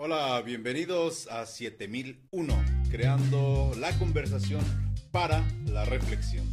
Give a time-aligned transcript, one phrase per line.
[0.00, 2.54] Hola, bienvenidos a 7001,
[2.88, 4.60] creando la conversación
[5.10, 6.46] para la reflexión.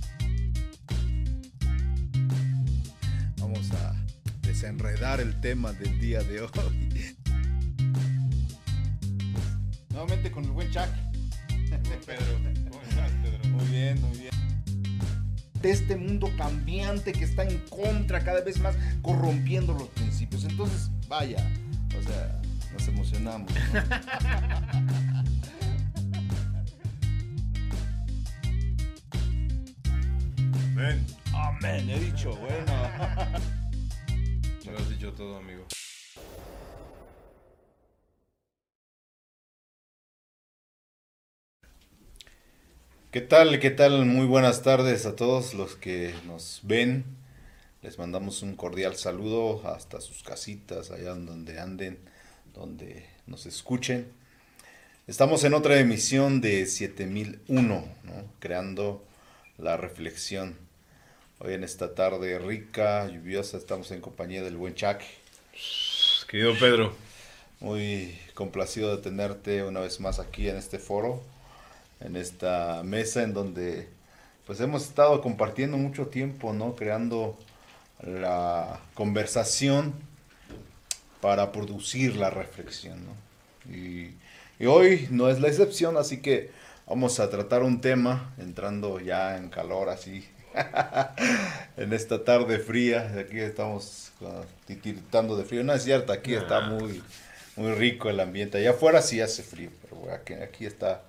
[3.38, 3.94] Vamos a
[4.42, 6.50] desenredar el tema del día de hoy.
[9.90, 10.90] Nuevamente con el buen Chuck.
[12.04, 12.26] Pedro,
[12.72, 13.50] ¿cómo estás, Pedro?
[13.50, 14.34] Muy bien, muy bien.
[15.62, 20.46] De este mundo cambiante que está en contra cada vez más, corrompiendo los principios.
[20.46, 21.48] Entonces, vaya,
[21.96, 22.42] o sea,
[22.76, 23.52] nos emocionamos.
[23.54, 23.60] ¿no?
[30.76, 31.06] Ven.
[31.34, 32.74] Amén, he dicho, bueno.
[34.66, 35.66] Me lo has dicho todo, amigo.
[43.12, 43.60] ¿Qué tal?
[43.62, 44.06] ¿Qué tal?
[44.06, 47.06] Muy buenas tardes a todos los que nos ven.
[47.82, 52.00] Les mandamos un cordial saludo hasta sus casitas, allá donde anden,
[52.56, 54.08] donde nos escuchen.
[55.08, 58.14] Estamos en otra emisión de 7001, ¿no?
[58.40, 59.04] creando
[59.58, 60.58] la reflexión.
[61.40, 65.00] Hoy en esta tarde rica, lluviosa, estamos en compañía del buen Chuck.
[66.28, 66.96] Querido Pedro,
[67.60, 71.22] Muy complacido de tenerte una vez más aquí en este foro,
[72.00, 73.88] en esta mesa en donde
[74.48, 76.76] pues hemos estado compartiendo mucho tiempo, ¿no?
[76.76, 77.38] Creando
[78.02, 79.94] la conversación
[81.26, 83.76] para producir la reflexión, ¿no?
[83.76, 84.16] Y,
[84.60, 86.52] y hoy no es la excepción, así que
[86.86, 90.24] vamos a tratar un tema entrando ya en calor así.
[91.78, 95.64] en esta tarde fría, aquí estamos ah, titiritando de frío.
[95.64, 97.02] No es cierto, aquí está muy,
[97.56, 98.60] muy rico el ambiente.
[98.60, 101.02] Allá afuera sí hace frío, pero aquí, aquí está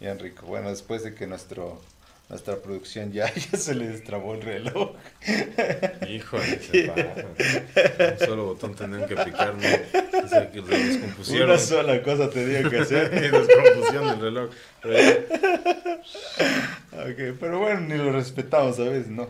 [0.00, 0.44] bien rico.
[0.44, 1.80] Bueno, después de que nuestro,
[2.28, 4.96] nuestra producción ya, ya se le destrabó el reloj.
[6.08, 8.12] híjole, se pasa.
[8.12, 9.68] Un solo botón tendrían que picar, ¿no?
[10.30, 11.50] Lo descompusieron.
[11.50, 13.10] Una sola cosa tenía que hacer.
[13.32, 14.50] descompusieron el reloj.
[14.82, 15.18] Pero ya,
[16.98, 19.08] Ok, pero bueno, ni lo respetamos, ¿sabes?
[19.08, 19.28] No.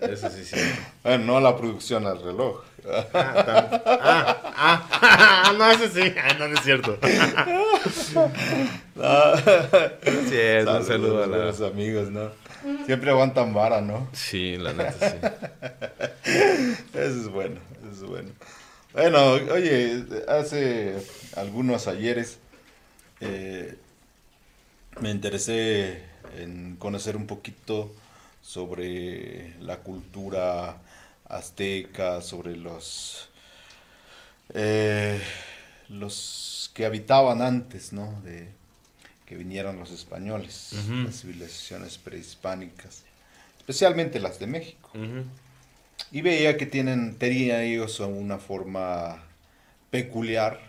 [0.00, 0.56] eso sí, sí.
[1.02, 2.62] Bueno, no la producción al reloj.
[2.86, 6.12] Ah, tam- ah, ah, no, eso sí.
[6.22, 6.98] Ah, no, no es cierto.
[10.28, 11.36] Sí, es un saludo a la.
[11.38, 12.30] los amigos, ¿no?
[12.86, 14.08] Siempre aguantan vara, ¿no?
[14.12, 15.16] Sí, la neta, sí.
[16.94, 18.30] Eso es bueno, eso es bueno.
[18.94, 20.94] Bueno, oye, hace
[21.34, 22.38] algunos ayeres
[23.20, 23.76] eh,
[25.00, 26.00] me interesé
[26.38, 27.92] en conocer un poquito
[28.40, 30.76] sobre la cultura
[31.28, 33.30] azteca, sobre los
[34.54, 35.20] eh,
[35.88, 38.20] los que habitaban antes, ¿no?
[38.22, 38.48] De
[39.26, 40.70] que vinieran los españoles,
[41.04, 43.02] las civilizaciones prehispánicas,
[43.58, 44.90] especialmente las de México.
[46.12, 49.22] Y veía que tienen, tenían ellos una forma
[49.90, 50.60] peculiar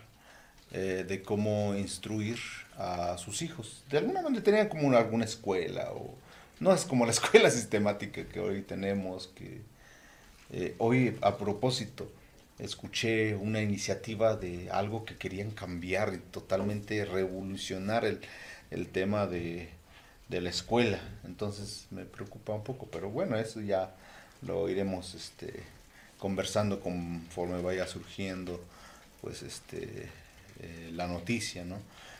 [0.72, 2.38] eh, de cómo instruir
[2.78, 3.84] a sus hijos.
[3.90, 6.14] De alguna manera tenían como una- alguna escuela, o
[6.60, 9.62] no es como la escuela sistemática que hoy tenemos, que
[10.50, 12.10] eh, hoy a propósito
[12.58, 18.20] escuché una iniciativa de algo que querían cambiar y totalmente revolucionar el,
[18.70, 19.68] el tema de,
[20.28, 21.00] de la escuela.
[21.24, 23.94] Entonces me preocupa un poco, pero bueno, eso ya
[24.42, 25.52] lo iremos este,
[26.18, 28.62] conversando conforme vaya surgiendo
[29.20, 30.08] pues este
[30.60, 31.78] eh, la noticia, ¿no?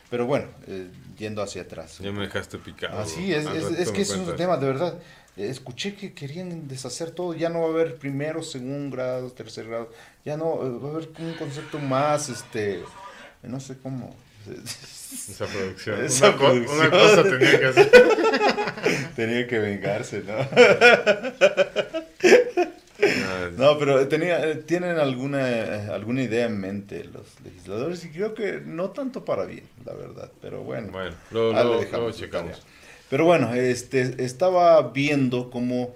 [0.09, 1.97] Pero bueno, eh, yendo hacia atrás.
[1.99, 2.99] Ya me dejaste picado.
[2.99, 4.99] Así es, Al es, es que es un tema de verdad.
[5.35, 9.91] Escuché que querían deshacer todo, ya no va a haber primero, segundo grado, tercer grado,
[10.25, 12.81] ya no, eh, va a haber un concepto más, este,
[13.43, 14.15] no sé cómo.
[15.07, 16.03] Esa producción.
[16.03, 17.91] Esa una, co- una cosa tenía que hacer.
[19.15, 20.33] Tenía que vengarse, ¿no?
[23.57, 28.33] No, pero tenía, eh, tienen alguna, eh, alguna idea en mente los legisladores y creo
[28.33, 30.91] que no tanto para bien, la verdad, pero bueno.
[30.91, 32.51] Bueno, luego, luego, luego checamos.
[32.51, 32.65] tarea.
[33.09, 35.95] Pero bueno, este, estaba viendo cómo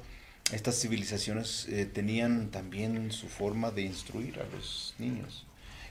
[0.53, 5.45] estas civilizaciones eh, tenían también su forma de instruir a los niños.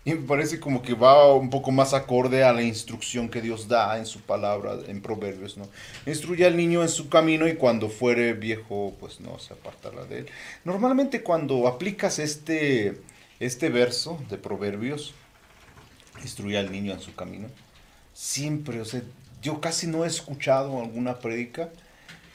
[0.05, 3.69] Y me parece como que va un poco más acorde a la instrucción que Dios
[3.69, 5.69] da en su palabra, en Proverbios, ¿no?
[6.07, 10.21] Instruye al niño en su camino y cuando fuere viejo, pues no se apartará de
[10.21, 10.27] él.
[10.65, 12.98] Normalmente cuando aplicas este,
[13.41, 15.13] este verso de Proverbios,
[16.22, 17.48] instruye al niño en su camino,
[18.15, 19.03] siempre, o sea,
[19.42, 21.69] yo casi no he escuchado alguna prédica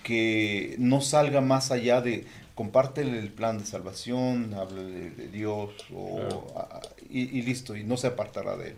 [0.04, 6.16] que no salga más allá de compártele el plan de salvación, háblale de Dios o,
[6.16, 6.48] Claro.
[6.56, 8.76] a- y, y listo, y no se apartará de él.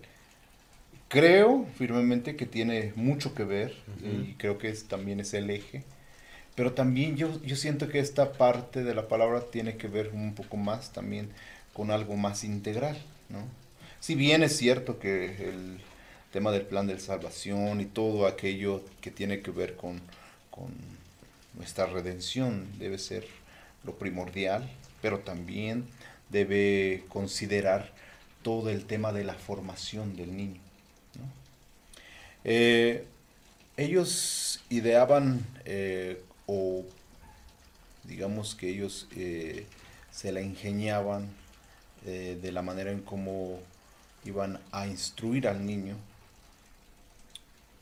[1.10, 5.84] Creo firmemente que tiene mucho que ver y creo que es, también es el eje,
[6.56, 10.36] pero también yo, yo siento que esta parte de la palabra tiene que ver un
[10.36, 11.30] poco más también
[11.74, 12.98] con algo más integral,
[13.30, 13.40] ¿no?
[14.02, 15.80] Si bien es cierto que el
[16.32, 20.02] tema del plan de salvación y todo aquello que tiene que ver con,
[20.52, 20.68] con
[21.58, 23.26] nuestra redención debe ser
[23.86, 24.70] lo primordial,
[25.02, 25.86] pero también
[26.30, 27.94] debe considerar
[28.48, 30.62] todo el tema de la formación del niño.
[32.46, 33.04] Eh,
[33.76, 36.86] ellos ideaban eh, o
[38.06, 39.66] digamos que ellos eh,
[40.12, 41.28] se la ingeniaban
[42.06, 43.60] de la manera en cómo
[44.24, 45.98] iban a instruir al niño.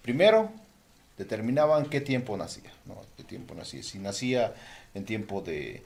[0.02, 0.52] Primero,
[1.16, 2.74] determinaban qué tiempo nacía,
[3.18, 3.84] qué tiempo nacía.
[3.84, 4.56] Si nacía
[4.96, 5.84] en tiempo de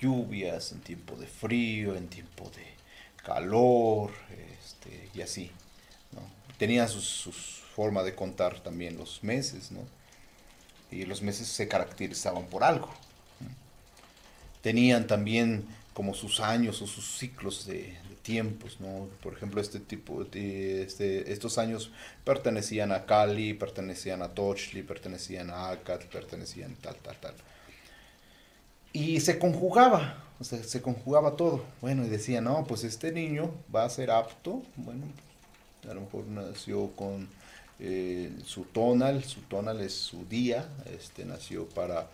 [0.00, 2.79] lluvias, en tiempo de frío, en tiempo de
[3.24, 4.12] calor,
[4.60, 5.50] este, y así.
[6.58, 9.70] Tenían sus, sus forma de contar también los meses.
[10.90, 12.90] Y los meses se caracterizaban por algo.
[14.60, 15.64] Tenían también
[15.94, 19.08] como sus años o sus ciclos de, tiempos, ¿no?
[19.22, 21.90] Por ejemplo, este tipo de, este, estos años
[22.24, 27.34] pertenecían a Cali, pertenecían a Tochli, pertenecían a Acat, pertenecían tal, tal, tal.
[28.92, 31.64] Y se conjugaba, o sea, se conjugaba todo.
[31.80, 35.06] Bueno, y decía, no, pues este niño va a ser apto, bueno,
[35.88, 37.28] a lo mejor nació con
[37.78, 42.08] eh, su tonal, su tonal es su día, este nació para,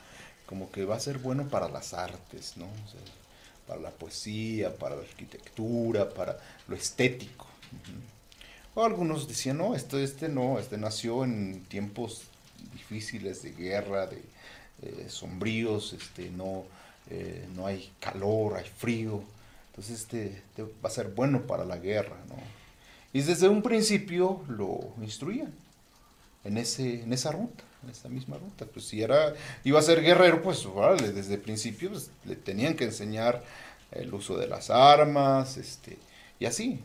[0.47, 2.67] como que va a ser bueno para las artes, ¿no?
[3.67, 6.39] para la poesía, para la arquitectura, para
[6.69, 7.47] lo estético.
[8.75, 12.23] O algunos decían, no, este, este no, este nació en tiempos
[12.73, 14.23] difíciles de guerra, de,
[14.83, 16.65] eh, sombríos, este, no,
[17.09, 19.23] eh, no hay calor, hay frío,
[19.69, 22.37] entonces este, este, va a ser bueno para la guerra, ¿no?
[23.15, 25.51] Y desde un principio lo instruían
[26.45, 28.67] en, ese, en esa ruta, en esa misma ruta.
[28.67, 29.33] Pues si era,
[29.65, 33.43] iba a ser guerrero, pues vale, desde el principio pues, le tenían que enseñar
[33.93, 35.97] el uso de las armas, este,
[36.39, 36.81] y así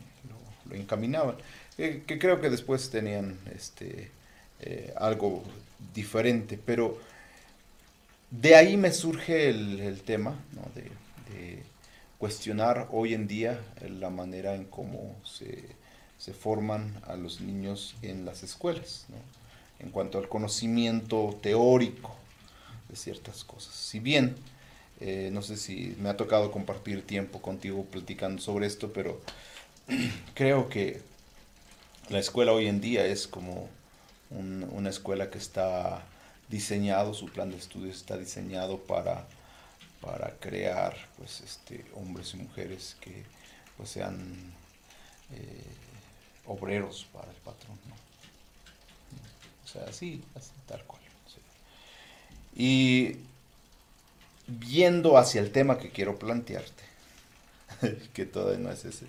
[0.70, 1.36] lo, encaminaban.
[1.76, 4.10] Eh, que creo que después tenían este,
[4.96, 5.42] algo
[5.92, 6.98] diferente, pero
[8.32, 10.34] de ahí me surge el, tema
[10.74, 11.62] de,
[12.16, 15.64] cuestionar hoy en día la manera en cómo se,
[16.32, 19.06] forman a los niños en las escuelas,
[19.80, 22.16] en cuanto al conocimiento teórico
[22.88, 23.74] de ciertas cosas.
[23.74, 24.36] Si bien,
[25.00, 29.20] eh, no sé si me ha tocado compartir tiempo contigo platicando sobre esto, pero
[30.34, 31.02] creo que
[32.08, 33.68] la escuela hoy en día es como
[34.30, 36.06] una escuela que está
[36.52, 39.26] diseñado, su plan de estudios está diseñado para,
[40.02, 43.24] para crear pues, este, hombres y mujeres que
[43.78, 44.52] pues, sean
[45.32, 45.64] eh,
[46.46, 47.78] obreros para el patrón.
[49.64, 50.22] O sea, así,
[50.66, 51.00] tal cual.
[52.54, 53.16] Y
[54.46, 56.84] viendo hacia el tema que quiero plantearte,
[58.12, 59.06] que todavía no es ese,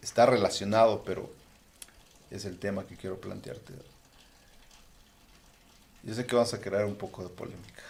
[0.00, 1.28] está relacionado, pero
[2.30, 3.72] es el tema que quiero plantearte
[6.04, 7.82] yo sé que vamos a crear un poco de polémica.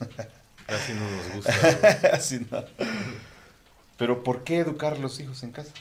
[0.66, 2.10] Así no nos gusta.
[2.12, 2.64] Así no.
[3.98, 5.72] Pero ¿por qué educar a los hijos en casa?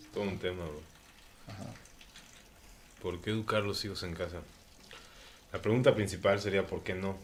[0.00, 0.80] Es todo un tema, bro.
[3.02, 4.38] ¿Por qué educar a los hijos en casa?
[5.52, 7.16] La pregunta principal sería ¿por qué no?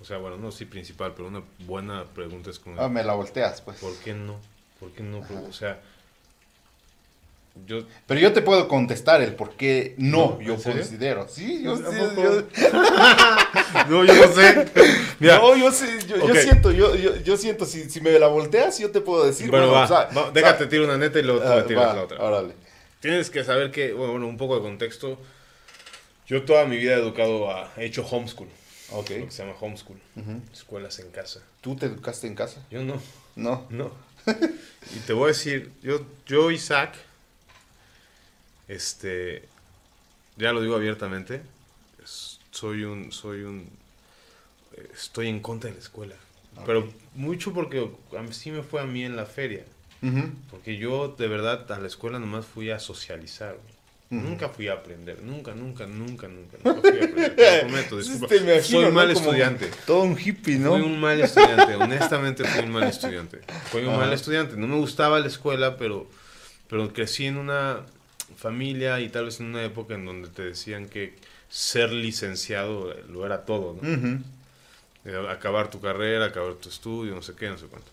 [0.00, 2.80] O sea, bueno, no sí principal, pero una buena pregunta es como...
[2.80, 3.78] Ah, me la volteas, pues.
[3.78, 4.40] ¿Por qué no?
[4.80, 5.20] ¿Por qué no?
[5.48, 5.80] O sea,
[8.06, 11.28] pero yo te puedo contestar el por qué no, yo considero.
[11.28, 11.82] Sí, yo, sí,
[13.88, 14.66] no, yo no sé.
[15.20, 19.00] No, yo, sé, yo, siento, yo, yo, siento, si, si, me la volteas, yo te
[19.00, 19.50] puedo decir.
[19.50, 22.22] Bueno, va, déjate tirar una neta y luego tú tiras la otra.
[22.22, 22.54] Órale.
[23.00, 25.18] Tienes que saber que, bueno, un poco de contexto.
[26.26, 28.48] Yo toda mi vida he educado a, he hecho homeschool.
[28.92, 29.10] Ok.
[29.10, 29.98] Lo que se llama homeschool.
[30.52, 31.40] Escuelas en casa.
[31.60, 32.64] ¿Tú te educaste en casa?
[32.70, 33.00] Yo no.
[33.36, 33.66] No.
[33.70, 33.92] No.
[34.26, 36.94] y te voy a decir, yo, yo Isaac,
[38.74, 39.48] este,
[40.36, 41.42] ya lo digo abiertamente,
[42.50, 43.68] soy un, soy un,
[44.92, 46.14] estoy en contra de la escuela.
[46.66, 47.88] Pero mucho porque
[48.30, 49.64] sí me fue a mí en la feria.
[50.50, 53.56] Porque yo de verdad a la escuela nomás fui a socializar.
[54.10, 57.36] Nunca fui a aprender, nunca, nunca, nunca, nunca, nunca fui a aprender.
[57.36, 58.28] Te prometo, disculpa.
[58.62, 59.70] Soy un mal estudiante.
[59.86, 60.72] Todo un hippie, ¿no?
[60.72, 63.40] Fui un mal estudiante, honestamente fui un mal estudiante.
[63.70, 64.56] Fui un mal estudiante.
[64.56, 66.06] No me gustaba la escuela, pero,
[66.68, 67.86] pero crecí en una,
[68.42, 71.14] familia y tal vez en una época en donde te decían que
[71.48, 74.20] ser licenciado lo era todo, ¿no?
[75.04, 77.90] Eh, acabar tu carrera, acabar tu estudio, no sé qué, no sé cuánto.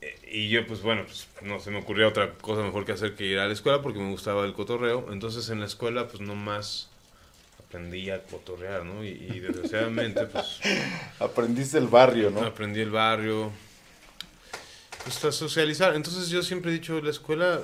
[0.00, 3.14] Eh, y yo, pues bueno, pues no se me ocurría otra cosa mejor que hacer
[3.14, 5.12] que ir a la escuela porque me gustaba el cotorreo.
[5.12, 6.88] Entonces en la escuela, pues no más
[7.58, 9.04] aprendí a cotorrear, ¿no?
[9.04, 10.60] Y, y desgraciadamente, pues...
[11.18, 12.40] Aprendiste el barrio, ¿no?
[12.40, 13.52] Aprendí el barrio.
[15.04, 15.94] Pues a socializar.
[15.94, 17.62] Entonces yo siempre he dicho, la escuela,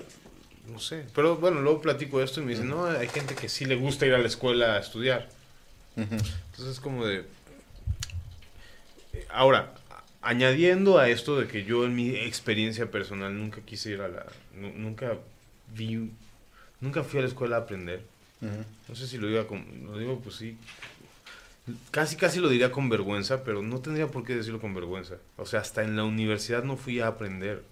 [0.68, 1.04] no sé.
[1.14, 4.06] Pero bueno, luego platico esto y me dicen, no, hay gente que sí le gusta
[4.06, 5.28] ir a la escuela a estudiar.
[5.96, 7.24] Entonces es como de...
[9.30, 9.74] Ahora,
[10.20, 14.26] añadiendo a esto de que yo en mi experiencia personal nunca quise ir a la...
[14.54, 15.18] Nunca
[15.74, 16.10] vi...
[16.80, 18.02] Nunca fui a la escuela a aprender.
[18.88, 19.46] No sé si lo digo,
[19.84, 20.56] lo digo, pues sí.
[21.92, 25.14] Casi, casi lo diría con vergüenza, pero no tendría por qué decirlo con vergüenza.
[25.36, 27.62] O sea, hasta en la universidad no fui a aprender.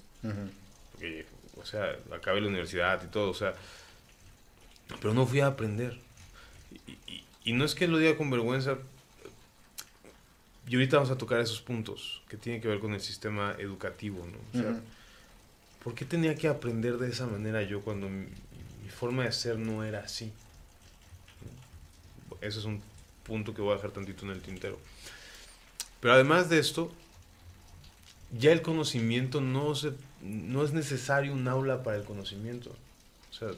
[1.60, 3.54] O sea, acabé la universidad y todo, o sea,
[5.00, 5.98] pero no fui a aprender.
[7.06, 8.78] Y, y no es que lo diga con vergüenza,
[10.70, 14.24] y ahorita vamos a tocar esos puntos que tienen que ver con el sistema educativo,
[14.24, 14.38] ¿no?
[14.60, 14.80] O sea,
[15.82, 18.28] ¿por qué tenía que aprender de esa manera yo cuando mi,
[18.88, 20.32] forma de ser no era así?
[22.40, 22.80] Ese es un
[23.24, 24.78] punto que voy a dejar tantito en el tintero.
[25.98, 26.92] Pero además de esto,
[28.38, 32.70] ya el conocimiento no, se, no es necesario un aula para el conocimiento.
[33.30, 33.48] O sea,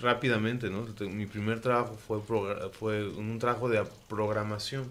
[0.00, 0.86] rápidamente, ¿no?
[1.08, 2.20] Mi primer trabajo fue,
[2.72, 4.88] fue un trabajo de programación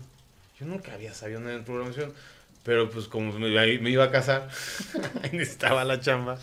[0.59, 2.13] yo nunca había sabido nada de programación,
[2.63, 4.49] pero pues como me, me iba a casar,
[5.23, 6.39] ahí necesitaba la chamba,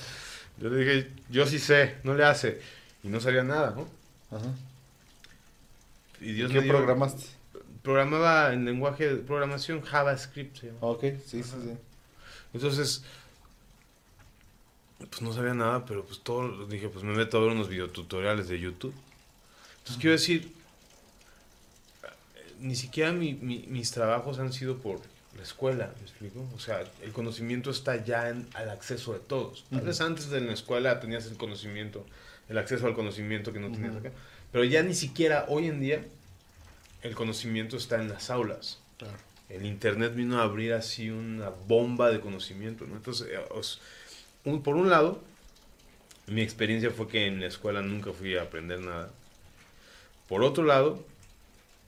[0.58, 2.60] yo le dije, yo sí sé, no le hace.
[3.02, 3.88] Y no sabía nada, ¿no?
[4.36, 4.46] Ajá.
[6.20, 7.24] Y Dios ¿Qué programaste?
[7.82, 10.56] Programaba en lenguaje de programación JavaScript.
[10.58, 10.68] ¿sí?
[10.80, 11.76] Ok, sí, sí, sí.
[12.54, 13.04] Entonces,
[15.10, 18.48] pues no sabía nada, pero pues todo, dije, pues me meto a ver unos videotutoriales
[18.48, 18.94] de YouTube.
[19.78, 20.52] Entonces, quiero decir,
[22.60, 25.00] ni siquiera mi, mis trabajos han sido por
[25.36, 26.46] la escuela, ¿me explico?
[26.54, 29.64] O sea, el conocimiento está ya en, al acceso de todos.
[29.70, 32.06] Tal vez antes de la escuela tenías el conocimiento,
[32.48, 34.12] el acceso al conocimiento que no tenías acá.
[34.52, 36.04] Pero ya ni siquiera hoy en día
[37.02, 38.78] el conocimiento está en las aulas.
[39.48, 42.96] El Internet vino a abrir así una bomba de conocimiento, ¿no?
[42.96, 43.28] Entonces,
[44.44, 45.22] por un lado,
[46.26, 49.10] mi experiencia fue que en la escuela nunca fui a aprender nada.
[50.28, 51.04] Por otro lado,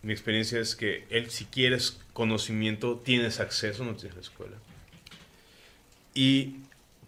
[0.03, 4.57] mi experiencia es que él, si quieres conocimiento, tienes acceso, no tienes la escuela.
[6.15, 6.57] Y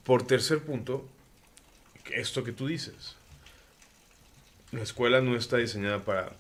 [0.05, 1.07] por tercer punto,
[2.13, 3.17] esto que tú dices,
[4.73, 6.33] la escuela no está diseñada para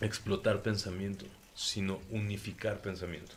[0.00, 3.34] explotar pensamiento, sino unificar pensamiento.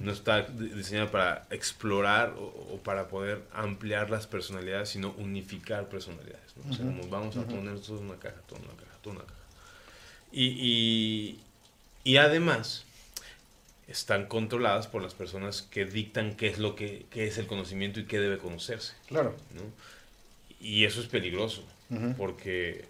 [0.00, 6.54] No está diseñada para explorar o, para poder ampliar las personalidades, sino unificar personalidades.
[6.68, 9.18] O sea, vamos a poner todo en una caja, todo en una caja, todo en
[9.18, 9.40] una caja.
[10.32, 11.38] Y,
[12.04, 12.84] y, además
[13.88, 18.04] están controladas por las personas que dictan qué es lo que es el conocimiento y
[18.04, 18.94] qué debe conocerse.
[19.06, 19.36] Claro.
[20.60, 21.64] Y eso es peligroso,
[22.16, 22.84] porque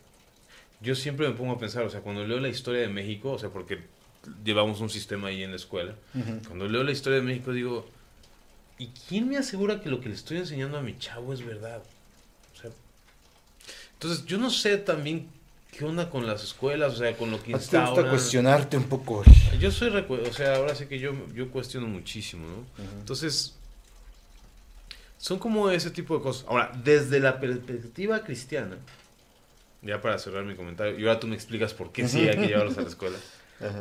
[0.80, 3.38] yo siempre me pongo a pensar, o sea, cuando leo la historia de México, o
[3.38, 3.80] sea, porque
[4.44, 5.94] llevamos un sistema ahí en la escuela,
[6.46, 7.88] cuando leo la historia de México digo,
[8.78, 11.82] ¿y quién me asegura que lo que le estoy enseñando a mi chavo es verdad?
[12.54, 12.70] O sea,
[13.94, 15.28] entonces yo no sé también
[15.76, 16.94] ¿qué onda con las escuelas?
[16.94, 19.22] O sea, con lo que está Te gusta cuestionarte un poco.
[19.60, 22.84] Yo soy, o sea, ahora sí que yo, yo cuestiono muchísimo, ¿no?
[22.98, 23.54] Entonces,
[25.18, 26.46] son como ese tipo de cosas.
[26.48, 28.76] Ahora, desde la perspectiva cristiana,
[29.82, 32.46] ya para cerrar mi comentario, y ahora tú me explicas por qué sí hay que
[32.48, 33.18] llevarlos a la escuela.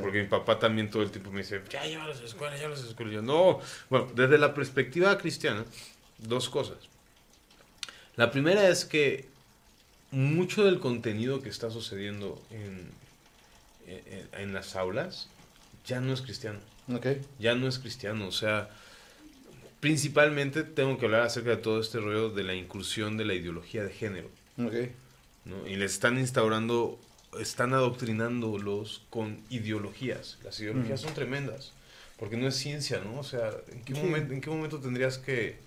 [0.01, 2.79] Porque mi papá también todo el tiempo me dice, ya llévalos a la escuela, llévalos
[2.79, 3.12] a la escuela.
[3.12, 3.60] yo, no.
[3.89, 5.65] Bueno, desde la perspectiva cristiana,
[6.17, 6.77] dos cosas.
[8.15, 9.27] La primera es que
[10.12, 12.89] mucho del contenido que está sucediendo en,
[14.32, 15.29] en, las aulas
[15.86, 16.60] ya no es cristiano.
[16.88, 17.22] Okay.
[17.39, 18.27] Ya no es cristiano.
[18.27, 18.70] O sea,
[19.79, 23.84] principalmente tengo que hablar acerca de todo este rollo de la incursión de la ideología
[23.84, 24.29] de género.
[24.58, 24.94] Okay.
[25.44, 25.67] ¿no?
[25.67, 27.00] Y les están instaurando,
[27.39, 30.38] están adoctrinándolos con ideologías.
[30.44, 31.72] Las ideologías son tremendas.
[32.18, 33.20] Porque no es ciencia, ¿no?
[33.20, 35.58] O sea, ¿en qué, momento, ¿en qué momento tendrías que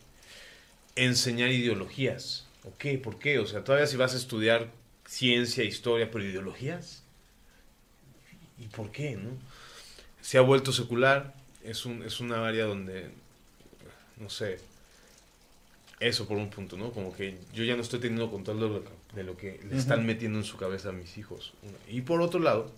[0.96, 2.46] enseñar ideologías?
[2.64, 3.38] ¿O ¿Por qué?
[3.38, 4.70] O sea, todavía si vas a estudiar
[5.06, 7.02] ciencia, historia, pero ideologías.
[8.58, 9.16] ¿Y por qué?
[9.16, 9.30] No?
[10.20, 11.34] Se ha vuelto secular,
[11.64, 13.10] es, un, es una área donde,
[14.16, 14.58] no sé,
[16.00, 16.92] eso por un punto, ¿no?
[16.92, 20.06] Como que yo ya no estoy teniendo control de lo, de lo que le están
[20.06, 21.54] metiendo en su cabeza a mis hijos.
[21.88, 22.72] Y por otro lado,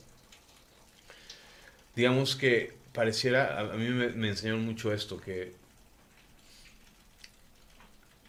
[1.97, 5.53] digamos que pareciera, a, mí me, me enseñaron mucho esto, que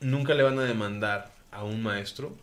[0.01, 2.35] nunca le van a demandar a un maestro,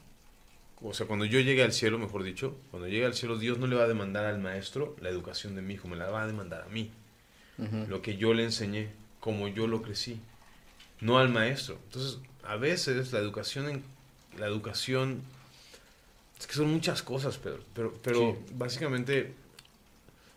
[0.80, 3.66] o sea, cuando yo llegue al cielo, mejor dicho, cuando llegue al cielo, Dios no
[3.66, 6.26] le va a demandar al maestro la educación de mi hijo, me la va a
[6.26, 6.90] demandar a mí.
[7.88, 10.20] Lo que yo le enseñé, como yo lo crecí,
[11.00, 11.76] no al maestro.
[11.86, 13.84] Entonces, a veces la educación, en,
[14.38, 15.22] la educación,
[16.38, 19.34] es que son muchas cosas, Pedro, pero, pero básicamente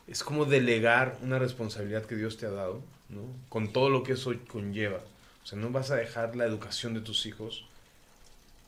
[0.08, 3.22] es como delegar una responsabilidad que Dios te ha dado, ¿no?
[3.48, 5.00] Con todo lo que eso conlleva.
[5.44, 7.66] O sea, no vas a dejar la educación de tus hijos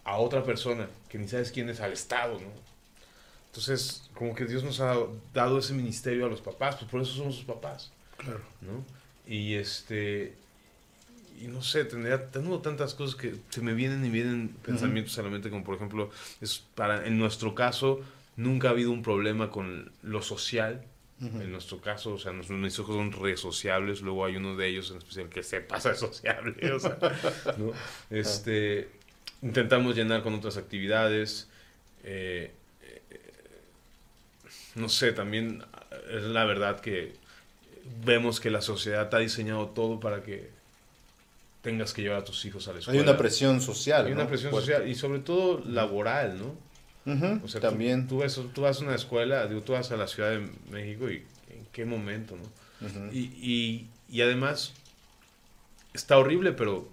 [0.05, 2.47] a otra persona que ni sabes quién es, al Estado, ¿no?
[3.47, 4.95] Entonces, como que Dios nos ha
[5.33, 7.91] dado ese ministerio a los papás, pues por eso somos sus papás.
[8.17, 8.41] Claro.
[8.62, 8.83] ¿no?
[9.27, 10.33] Y este,
[11.41, 15.23] y no sé, tendría, tengo tantas cosas que se me vienen y vienen pensamientos a
[15.23, 16.09] la mente, como por ejemplo,
[16.41, 18.01] es para, en nuestro caso,
[18.35, 20.83] nunca ha habido un problema con lo social.
[21.21, 24.67] En nuestro caso, o sea, nuestros, mis hijos son re sociables, luego hay uno de
[24.67, 26.97] ellos en especial que se pasa de sociable, o sea,
[27.57, 27.71] ¿no?
[28.09, 28.89] Este,
[29.41, 31.47] intentamos llenar con otras actividades,
[32.03, 32.51] eh,
[34.75, 35.63] no sé, también
[36.11, 37.13] es la verdad que
[38.03, 40.49] vemos que la sociedad ha diseñado todo para que
[41.63, 43.00] tengas que llevar a tus hijos a la escuela.
[43.00, 44.05] Hay una presión social.
[44.05, 47.41] Hay una presión social y sobre todo laboral, ¿no?
[47.43, 48.08] o sea, también.
[48.08, 48.22] Tú,
[48.53, 51.65] tú, vas a una escuela, digo, tú vas a la Ciudad de México y en
[51.72, 52.43] qué momento, ¿no?
[53.13, 54.74] y, y, y además
[55.93, 56.88] está horrible, pero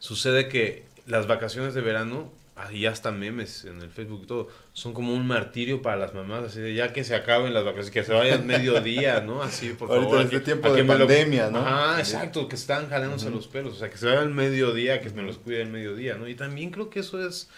[0.00, 2.32] sucede que las vacaciones de verano
[2.72, 6.44] y hasta memes en el Facebook y todo, son como un martirio para las mamás,
[6.44, 9.42] así de ya que se acaben las vacaciones, que se vayan mediodía, ¿no?
[9.42, 10.24] Así, por Ahorita favor.
[10.24, 11.60] este tiempo de pandemia, ¿no?
[11.64, 15.22] Ah, exacto, que están jalándose los pelos, o sea, que se vayan mediodía, que me
[15.22, 16.28] los cuide el mediodía, ¿no?
[16.28, 17.48] Y también creo que eso es,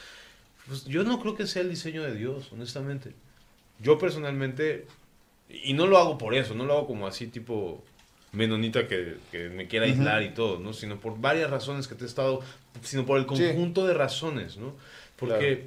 [0.66, 3.12] pues yo no creo que sea el diseño de Dios, honestamente.
[3.80, 4.87] Yo personalmente,
[5.49, 7.82] y no lo hago por eso, no lo hago como así tipo
[8.32, 10.72] menonita que, que me quiera aislar y todo, ¿no?
[10.72, 12.40] Sino por varias razones que te he estado,
[12.82, 14.74] sino por el conjunto de razones, ¿no?
[15.16, 15.66] Porque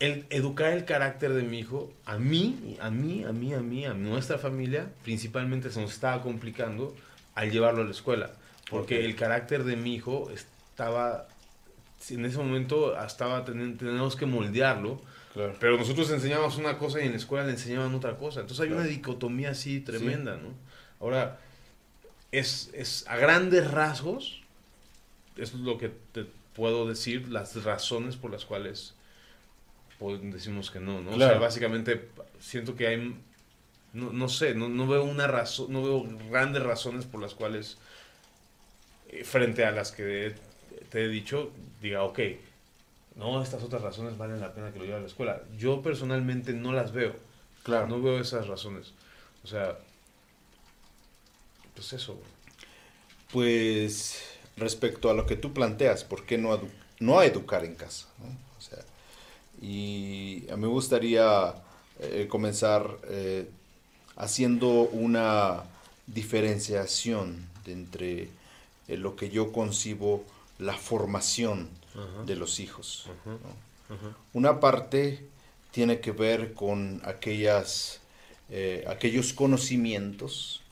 [0.00, 3.84] el educar el carácter de mi hijo, a mí, a mí, a mí, a mí,
[3.86, 6.96] a nuestra familia, principalmente se nos estaba complicando
[7.34, 8.32] al llevarlo a la escuela.
[8.68, 11.28] Porque el carácter de mi hijo estaba,
[12.08, 15.00] en ese momento estaba, tenemos que moldearlo.
[15.60, 18.40] Pero nosotros enseñábamos una cosa y en la escuela le enseñaban otra cosa.
[18.40, 20.54] Entonces hay una dicotomía así tremenda, ¿no?
[20.98, 21.38] Ahora,
[22.32, 24.42] es, es a grandes rasgos,
[25.36, 28.94] es lo que te puedo decir, las razones por las cuales
[30.22, 31.12] decimos que no, ¿no?
[31.12, 33.16] O sea, básicamente siento que hay,
[33.92, 37.76] no, no sé, no, no, veo una razón, no veo grandes razones por las cuales,
[39.08, 40.34] eh, frente a las que
[40.88, 42.18] te he dicho, diga, ok,
[43.16, 45.42] no, estas otras razones valen la pena que lo lleve a la escuela.
[45.58, 47.14] Yo personalmente no las veo.
[47.64, 47.86] Claro.
[47.88, 48.94] No veo esas razones.
[49.44, 49.76] O sea,
[51.74, 52.18] pues eso.
[53.32, 54.22] Pues
[54.56, 56.58] respecto a lo que tú planteas, ¿por qué no,
[56.98, 58.06] no educar en casa?
[58.58, 58.78] O sea,
[59.60, 61.54] y a mí me gustaría
[62.00, 63.48] eh, comenzar eh,
[64.16, 65.64] haciendo una
[66.06, 68.28] diferenciación entre
[68.88, 70.24] eh, lo que yo concibo
[70.58, 71.68] la formación
[72.24, 73.06] de los hijos.
[74.32, 75.26] Una parte
[75.72, 78.00] tiene que ver con aquellas,
[78.86, 80.62] aquellos conocimientos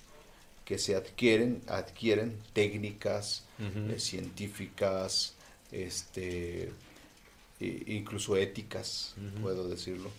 [0.68, 5.32] que se adquieren, adquieren técnicas eh, científicas,
[5.72, 6.70] este,
[7.58, 10.10] incluso éticas, puedo decirlo.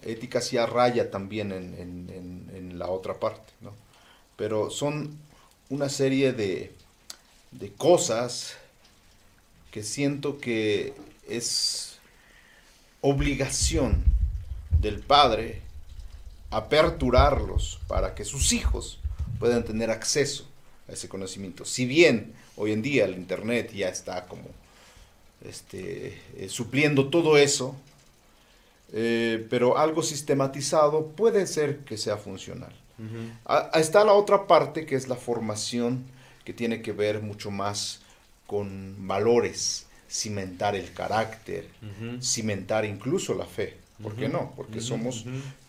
[0.00, 3.74] Éticas y a raya también en, la otra parte, ¿no?
[4.36, 5.18] Pero son
[5.68, 6.72] una serie de,
[7.50, 8.56] de cosas
[9.70, 10.94] que siento que
[11.28, 11.98] es
[13.02, 14.02] obligación
[14.80, 15.60] del padre
[16.48, 18.98] aperturarlos para que sus hijos
[19.38, 20.46] puedan tener acceso
[20.88, 21.64] a ese conocimiento.
[21.64, 24.44] Si bien hoy en día el Internet ya está como
[25.44, 27.76] este, eh, supliendo todo eso,
[28.92, 32.72] eh, pero algo sistematizado puede ser que sea funcional.
[33.74, 36.04] está la otra parte que es la formación
[36.44, 38.00] que tiene que ver mucho más
[38.46, 41.68] con valores, cimentar el carácter,
[42.22, 43.76] cimentar incluso la fe.
[44.02, 44.52] ¿Por qué no?
[44.54, 45.24] Porque somos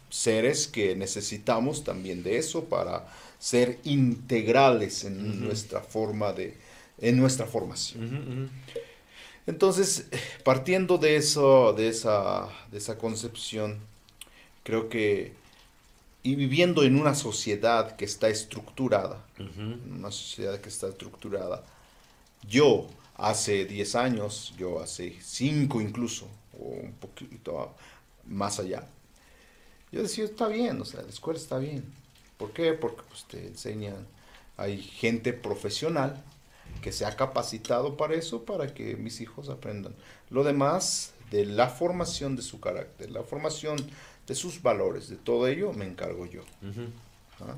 [0.10, 3.08] seres que necesitamos también de eso para
[3.40, 6.58] ser integrales en nuestra forma de,
[7.00, 8.50] en nuestra formación.
[9.48, 10.08] Entonces,
[10.44, 13.80] partiendo de eso, de esa, de esa concepción,
[14.64, 15.34] creo que
[16.26, 21.64] y viviendo en una sociedad que está estructurada, una sociedad que está estructurada,
[22.50, 26.28] yo hace 10 años, yo hace 5 incluso,
[26.60, 27.76] o un poquito
[28.26, 28.88] más allá,
[29.92, 31.86] yo decía, está bien, o sea, la escuela está bien.
[32.38, 32.74] ¿Por qué?
[32.74, 34.08] Porque pues, te enseñan,
[34.58, 36.24] hay gente profesional
[36.82, 39.96] que se ha capacitado para eso, para que mis hijos aprendan.
[40.30, 43.78] Lo demás, de la formación de su carácter, la formación
[44.28, 46.42] de sus valores, de todo ello, me encargo yo.
[47.42, 47.56] ¿Ah?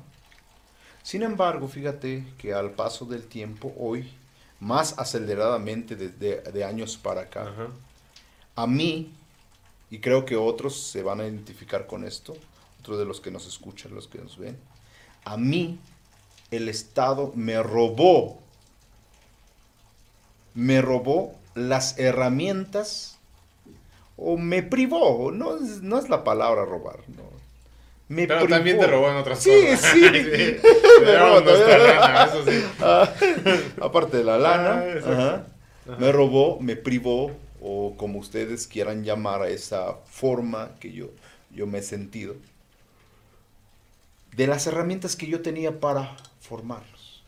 [1.02, 4.10] Sin embargo, fíjate que al paso del tiempo, hoy,
[4.60, 7.52] más aceleradamente desde de, años para acá,
[8.54, 9.12] a mí
[9.90, 12.36] y creo que otros se van a identificar con esto,
[12.80, 14.58] otros de los que nos escuchan, los que nos ven.
[15.24, 15.78] A mí
[16.50, 18.38] el Estado me robó
[20.58, 23.16] me robó las herramientas
[24.16, 27.38] o me privó, no es, no es la palabra robar, no.
[28.08, 29.92] Me Pero también te robó en otras sí, cosas.
[29.92, 30.56] Sí, sí.
[31.04, 32.64] me robó lana, eso sí.
[32.80, 33.08] Ah,
[33.80, 35.42] aparte de la lana, ah,
[35.96, 41.10] me robó, me privó, o como ustedes quieran llamar a esa forma que yo,
[41.54, 42.34] yo me he sentido,
[44.36, 47.22] de las herramientas que yo tenía para formarlos.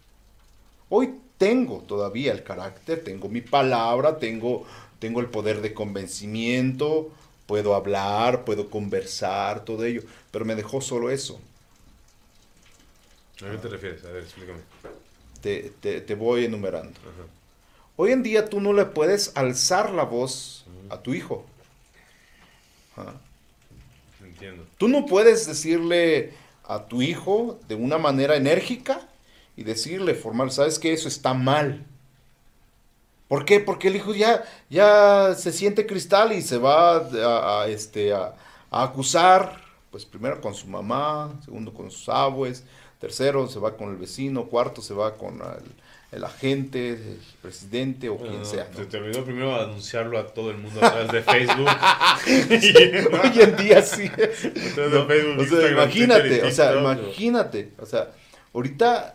[0.88, 4.66] Hoy tengo todavía el carácter, tengo mi palabra, tengo,
[4.98, 7.10] tengo el poder de convencimiento,
[7.46, 11.40] puedo hablar, puedo conversar, todo ello, pero me dejó solo eso.
[13.44, 14.04] ¿A qué te refieres?
[14.04, 14.60] A ver, explícame.
[15.40, 16.92] Te, voy enumerando.
[17.96, 21.46] Hoy en día tú no le puedes alzar la voz a tu hijo.
[24.22, 24.66] Entiendo.
[24.76, 26.34] Tú no puedes decirle
[26.70, 29.00] a tu hijo de una manera enérgica
[29.56, 31.84] y decirle formal, sabes que eso está mal.
[33.26, 33.58] ¿Por qué?
[33.58, 36.98] Porque el hijo ya, ya se siente cristal y se va
[37.62, 38.34] a, este, a,
[38.70, 42.62] acusar, pues primero con su mamá, segundo con sus abuelos,
[43.00, 45.74] tercero se va con el vecino, cuarto se va con el,
[46.24, 48.68] agente, el presidente o quien sea.
[48.74, 51.68] Se te olvidó primero anunciarlo a todo el mundo a través de Facebook.
[53.22, 54.10] Hoy en día sí.
[55.38, 58.10] o sea, imagínate, o sea, imagínate, o sea,
[58.52, 59.14] ahorita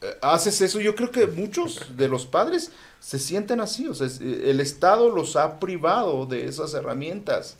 [0.00, 2.70] eh, haces eso, yo creo que muchos de los padres
[3.00, 7.56] se sienten así, o sea, eh, el Estado los ha privado de esas herramientas.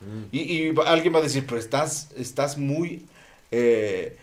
[0.00, 0.24] Mm.
[0.32, 3.06] Y, alguien va a decir, pero estás, estás muy
[3.50, 4.18] eh,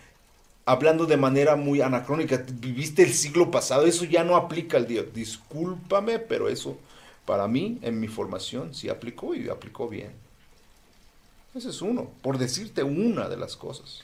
[0.65, 5.03] hablando de manera muy anacrónica, viviste el siglo pasado, eso ya no aplica al día.
[5.03, 6.77] Discúlpame, pero eso
[7.25, 10.11] para mí, en mi formación, sí aplicó y aplicó bien.
[11.55, 14.03] Ese es uno, por decirte una de las cosas.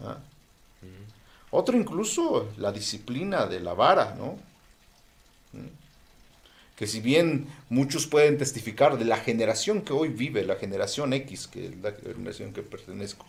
[0.00, 0.18] ¿Ah?
[0.82, 1.10] Mm.
[1.50, 4.38] Otro incluso, la disciplina de la vara, ¿no?
[6.76, 11.48] que si bien muchos pueden testificar de la generación que hoy vive, la generación X,
[11.48, 13.26] que es la generación que pertenezco,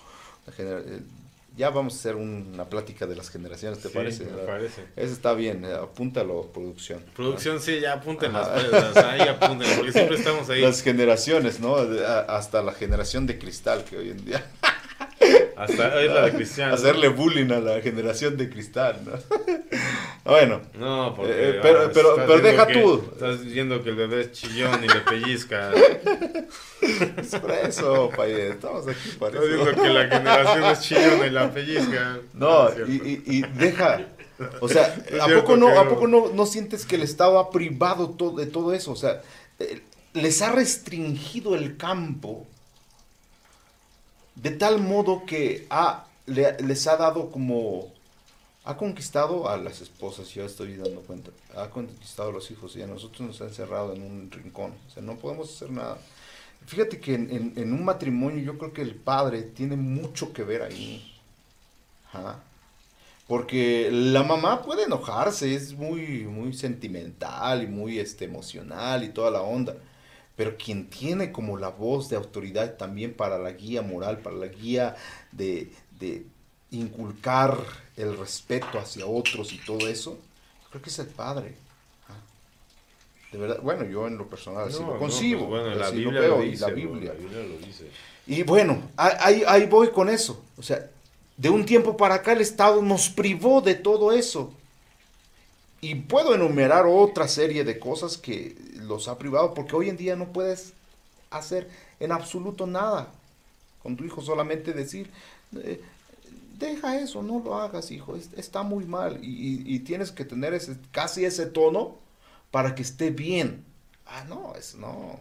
[1.59, 4.23] ya vamos a hacer una plática de las generaciones, ¿te parece?
[4.23, 4.85] Me parece.
[4.95, 7.03] Eso está bien, eh, apúntalo, producción.
[7.13, 10.61] Producción, sí, ya apúntenlas, pues, ahí apúntenlas, porque siempre estamos ahí.
[10.61, 11.75] Las generaciones, ¿no?
[11.75, 14.45] Hasta la generación de cristal que hoy en día.
[15.57, 16.73] Hasta la de Cristiano.
[16.73, 19.11] Hacerle bullying a la generación de cristal, ¿no?
[20.25, 20.61] bueno.
[20.75, 21.31] No, porque.
[21.31, 23.03] Eh, pero, pero, pero deja tú.
[23.13, 25.71] Estás diciendo que el bebé es chillón y le pellizca.
[26.81, 28.51] es por eso, payet.
[28.51, 29.43] Estamos aquí para eso.
[29.43, 32.19] Estás diciendo que la generación es chillón y la pellizca.
[32.33, 34.07] No, y, y, y, deja.
[34.61, 38.11] O sea, ¿a poco, no, ¿a poco no, no sientes que el Estado ha privado
[38.11, 38.91] todo, de todo eso?
[38.93, 39.21] O sea,
[39.59, 39.81] eh,
[40.13, 42.47] les ha restringido el campo
[44.41, 47.93] de tal modo que ha, les ha dado como,
[48.69, 52.83] ha conquistado a las esposas, yo estoy dando cuenta, ha conquistado a los hijos y
[52.83, 55.97] a nosotros nos ha encerrado en un rincón, o sea, no podemos hacer nada.
[56.67, 61.19] Fíjate que en, un matrimonio yo creo que el padre tiene mucho que ver ahí.
[63.27, 69.31] Porque la mamá puede enojarse, es muy, muy sentimental y muy este, emocional y toda
[69.31, 69.75] la onda
[70.35, 74.47] pero quien tiene como la voz de autoridad también para la guía moral, para la
[74.47, 74.95] guía
[75.33, 75.73] de,
[76.71, 77.57] inculcar
[77.99, 80.17] el respeto hacia otros y todo eso,
[80.69, 81.53] creo que es el padre.
[82.07, 82.13] ¿ah?
[83.31, 86.61] De verdad, bueno, yo en lo personal así lo concibo, pues, la Biblia lo, dice,
[86.61, 87.13] la Biblia.
[88.25, 90.41] Y bueno, ahí, ahí voy con eso.
[90.57, 90.89] O sea,
[91.35, 94.53] de un tiempo para acá el Estado nos privó de todo eso.
[95.81, 100.15] Y puedo enumerar otra serie de cosas que los ha privado, porque hoy en día
[100.15, 100.73] no puedes
[101.29, 103.11] hacer en absoluto nada
[103.81, 105.09] con tu hijo, solamente decir,
[105.55, 105.81] eh,
[106.59, 109.19] deja eso, no lo hagas, hijo, está muy mal.
[109.21, 111.97] Y, tienes que tener ese, casi ese tono
[112.51, 113.63] para que esté bien.
[114.05, 115.19] Ah, no, es no,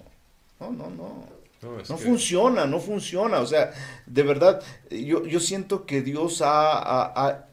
[0.61, 1.39] no, no, no.
[1.61, 3.41] No, funciona, no funciona.
[3.41, 3.73] O sea,
[4.07, 7.49] de verdad, yo, yo siento que Dios ha,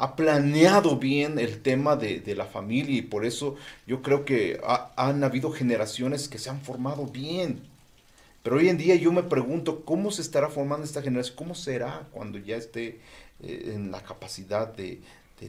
[0.00, 4.58] ha planeado bien el tema de, la familia y por eso yo creo que
[4.96, 7.60] han habido generaciones que se han formado bien.
[8.42, 12.08] Pero hoy en día yo me pregunto cómo se estará formando esta generación, cómo será
[12.12, 12.98] cuando ya esté
[13.42, 15.00] eh, en la capacidad de,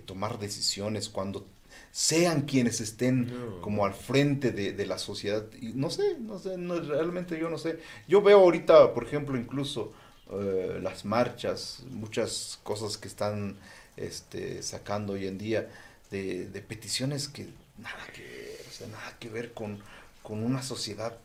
[0.06, 1.46] tomar decisiones, cuando
[1.92, 5.46] sean quienes estén como al frente de, la sociedad.
[5.62, 7.80] Y no sé, no sé, realmente yo no sé.
[8.08, 9.92] Yo veo ahorita, por ejemplo, incluso
[10.32, 13.58] eh, las marchas, muchas cosas que están
[13.98, 15.70] este, sacando hoy en día
[16.10, 19.80] de, peticiones que nada que ver, nada que ver con,
[20.24, 21.18] con una sociedad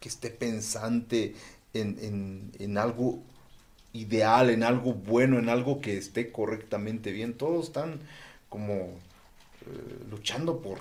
[0.00, 1.34] que esté pensante
[1.74, 3.22] en, algo
[3.96, 7.34] ideal, en algo bueno, en algo que esté correctamente bien.
[7.34, 8.00] Todos están
[8.48, 10.78] como eh, luchando por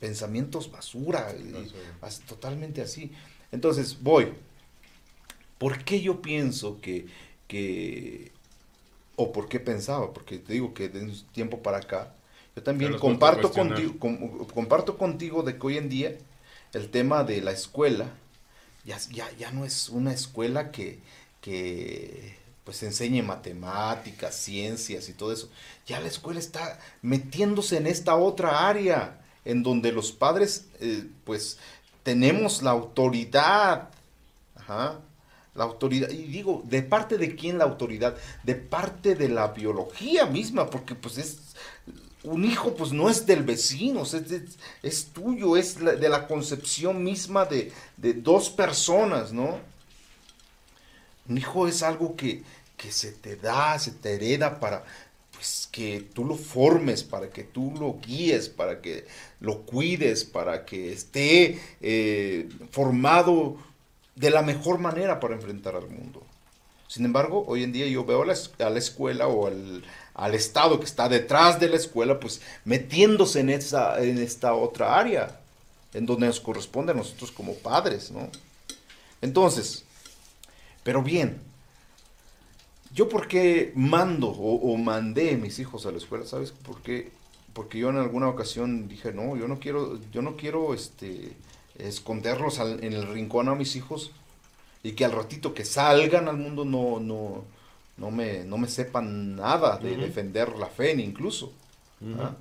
[0.00, 1.32] pensamientos basura,
[2.26, 3.12] totalmente así.
[3.52, 4.32] Entonces, voy.
[5.58, 7.06] ¿Por qué yo pienso que,
[7.46, 8.32] que,
[9.16, 10.12] o por qué pensaba?
[10.12, 12.14] Porque te digo que de un tiempo para acá,
[12.56, 13.94] yo también comparto contigo,
[14.52, 16.18] comparto contigo de que hoy en día
[16.72, 18.12] el tema de la escuela
[18.84, 20.98] ya, ya, ya no es una escuela que,
[21.44, 25.50] que pues enseñe matemáticas, ciencias y todo eso.
[25.86, 31.58] Ya la escuela está metiéndose en esta otra área, en donde los padres, eh, pues,
[32.02, 33.90] tenemos la autoridad.
[34.56, 35.00] Ajá.
[35.54, 38.16] La autoridad, y digo, ¿de parte de quién la autoridad?
[38.42, 41.40] De parte de la biología misma, porque pues es,
[42.22, 44.02] un hijo pues no es del vecino,
[44.82, 49.73] es, tuyo, es de la concepción misma de, de dos personas, ¿no?
[51.28, 52.42] Un hijo es algo que,
[52.90, 54.84] se te da, se te hereda para
[55.32, 59.06] pues, que tú lo formes, para que tú lo guíes, para que
[59.40, 63.56] lo cuides, para que esté eh, formado
[64.16, 66.22] de la mejor manera para enfrentar al mundo.
[66.88, 69.82] Sin embargo, hoy en día yo veo a la, escuela o al,
[70.14, 74.98] al, Estado que está detrás de la escuela, pues metiéndose en, esa, en esta otra
[74.98, 75.40] área,
[75.92, 78.28] en donde nos corresponde a nosotros como padres, ¿no?
[79.22, 79.83] Entonces,
[80.84, 81.40] pero bien,
[82.94, 86.24] ¿yo por qué mando o, mandé a mis hijos a la escuela?
[86.26, 87.10] ¿Sabes por qué?
[87.54, 91.32] Porque yo en alguna ocasión dije, no, yo no quiero, yo no quiero este,
[91.78, 94.12] esconderlos en el rincón a mis hijos
[94.82, 97.44] y que al ratito que salgan al mundo no, no,
[97.96, 101.52] no, me, no me sepan nada de defender la fe, ni incluso.
[102.18, 102.36] ¿ah?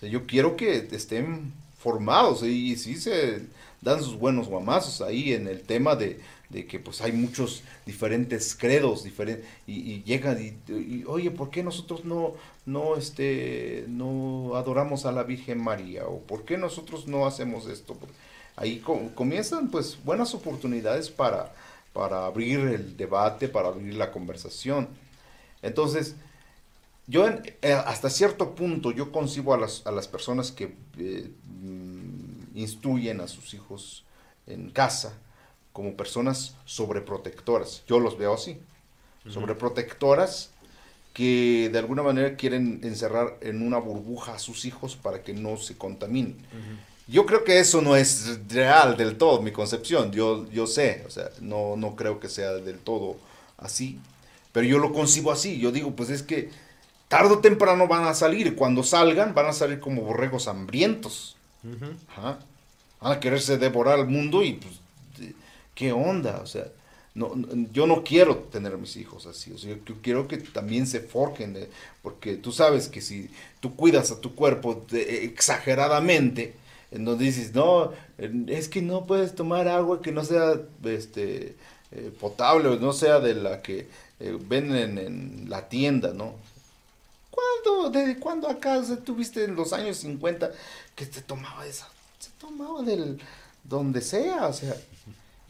[0.00, 3.46] yo quiero que estén formados y sí se
[3.82, 6.20] dan sus buenos guamazos ahí en el tema de,
[6.50, 12.04] de que pues hay muchos diferentes credos diferentes y, llegan y, oye por qué nosotros
[12.04, 12.34] no
[12.66, 17.96] no este no adoramos a la Virgen María o por qué nosotros no hacemos esto
[18.56, 18.82] ahí
[19.14, 21.52] comienzan pues buenas oportunidades para
[21.92, 24.88] para abrir el debate para abrir la conversación.
[25.62, 26.14] Entonces
[27.06, 32.56] yo eh, hasta cierto punto yo concibo a las, a las personas que eh, mm,
[32.56, 34.04] instruyen a sus hijos
[34.46, 35.18] en casa
[35.80, 37.82] como personas sobreprotectoras.
[37.86, 38.58] Yo los veo así.
[39.26, 40.50] Sobreprotectoras
[41.14, 45.56] que de alguna manera quieren encerrar en una burbuja a sus hijos para que no
[45.56, 46.36] se contaminen.
[47.08, 50.12] Yo creo que eso no es real del todo, mi concepción.
[50.12, 53.16] Yo, yo sé, o sea, no, no creo que sea del todo
[53.56, 53.98] así.
[54.52, 55.58] Pero yo lo concibo así.
[55.58, 56.50] Yo digo, pues es que
[57.08, 58.54] tarde o temprano van a salir.
[58.54, 61.36] Cuando salgan, van a salir como borregos hambrientos.
[63.00, 64.79] Van a quererse devorar al mundo y pues
[65.80, 66.40] ¿qué onda?
[66.42, 66.66] O sea,
[67.14, 67.34] no,
[67.72, 71.00] yo no quiero tener a mis hijos así, o sea, yo quiero que también se
[71.00, 71.56] forjen,
[72.02, 76.54] porque tú sabes que si tú cuidas a tu cuerpo exageradamente,
[76.90, 77.92] en dices, no,
[78.46, 81.56] es que no puedes tomar agua que no sea este,
[81.92, 83.88] eh, potable o no sea de la que
[84.20, 86.34] eh, venden en la tienda, ¿no?
[87.30, 90.50] ¿Cuándo, desde cuándo acá tuviste en los años 50
[90.94, 91.88] que se tomaba esa?
[92.18, 93.18] Se tomaba del
[93.64, 94.74] donde sea, o sea,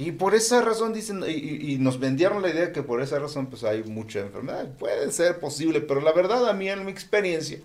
[0.01, 3.65] y por esa razón dicen, y, nos vendieron la idea que por esa razón pues
[3.65, 4.67] hay mucha enfermedad.
[4.79, 7.59] Puede ser posible, pero la verdad a mí en mi experiencia,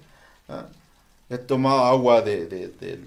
[1.30, 3.00] he tomado agua de, de,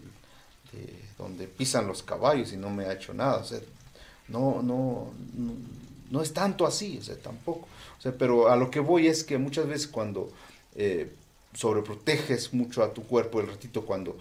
[1.18, 3.44] donde pisan los caballos y no me ha hecho nada.
[4.28, 5.12] No, no,
[6.10, 7.68] no, es tanto así, o sea, tampoco.
[8.18, 10.30] Pero a lo que voy es que muchas veces cuando
[10.74, 11.12] eh,
[11.52, 14.16] sobreproteges mucho a tu cuerpo, el ratito cuando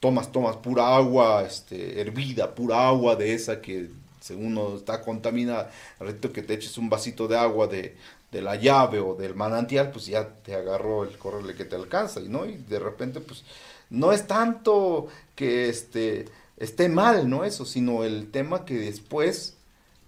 [0.00, 5.70] tomas, tomas pura agua este, hervida, pura agua de esa que según no está contaminada,
[5.98, 7.96] al ratito que te eches un vasito de agua de,
[8.30, 12.28] la llave o del manantial, pues ya te agarró el correle que te alcanza, y
[12.28, 12.46] ¿no?
[12.46, 13.44] Y de repente, pues,
[13.90, 17.44] no es tanto que este, esté mal, ¿no?
[17.44, 19.56] Eso, sino el tema que después,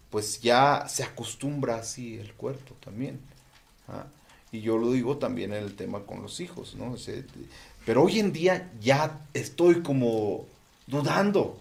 [0.09, 3.20] pues ya se acostumbra así el cuerpo también.
[3.88, 4.07] ¿ah?
[4.53, 6.94] Y yo lo digo también en el tema con los hijos, ¿no?
[7.85, 10.46] pero hoy en día ya estoy como
[10.87, 11.59] dudando.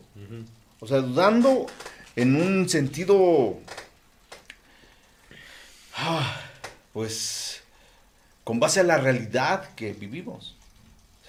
[0.79, 1.65] O sea, dudando
[2.15, 3.59] en un sentido,
[5.95, 6.39] ah,
[6.93, 7.61] pues,
[8.43, 10.55] con base a la realidad que vivimos.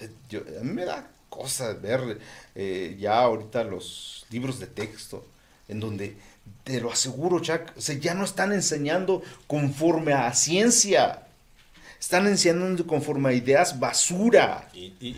[0.01, 2.19] a mí me da cosa ver
[2.55, 5.27] eh, ya ahorita los libros de texto,
[5.69, 6.17] en donde,
[6.63, 11.27] te lo aseguro, Chuck, ya no están enseñando conforme a ciencia,
[11.99, 14.69] están enseñando conforme a ideas basura.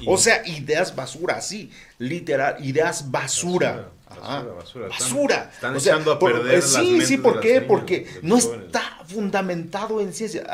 [0.06, 3.70] O sea, ideas basura, sí, literal, ideas basura.
[3.72, 5.50] Basura, basura.
[5.52, 7.60] Están, echando a perder Sí, sí, ¿por qué?
[7.60, 10.44] Porque no está fundamentado en ciencia.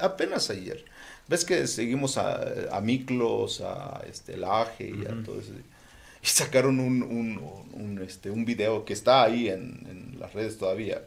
[0.00, 0.84] apenas ayer.
[1.28, 2.40] ¿Ves que seguimos a,
[2.70, 5.50] a Miklos, a este, Laje y a todo eso?
[6.22, 7.40] y sacaron un, un,
[7.72, 11.02] un, este, un video que está ahí en, en las redes todavía.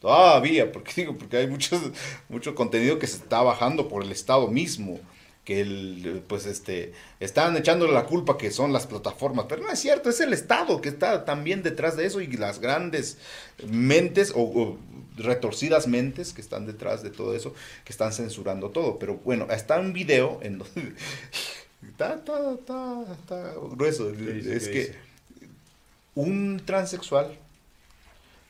[0.00, 1.78] Todavía, porque digo, porque hay mucho,
[2.28, 4.98] mucho contenido que se está bajando por el Estado mismo
[5.46, 9.78] que el, pues este, están echándole la culpa que son las plataformas, pero no es
[9.78, 13.18] cierto, es el Estado que está también detrás de eso y las grandes
[13.64, 14.76] mentes o,
[15.16, 17.54] retorcidas mentes que están detrás de todo eso,
[17.84, 18.98] que están censurando todo.
[18.98, 20.94] Pero bueno, está un video en donde...
[21.88, 24.10] está, está, está, está grueso.
[24.10, 24.96] es que
[26.16, 27.38] un transexual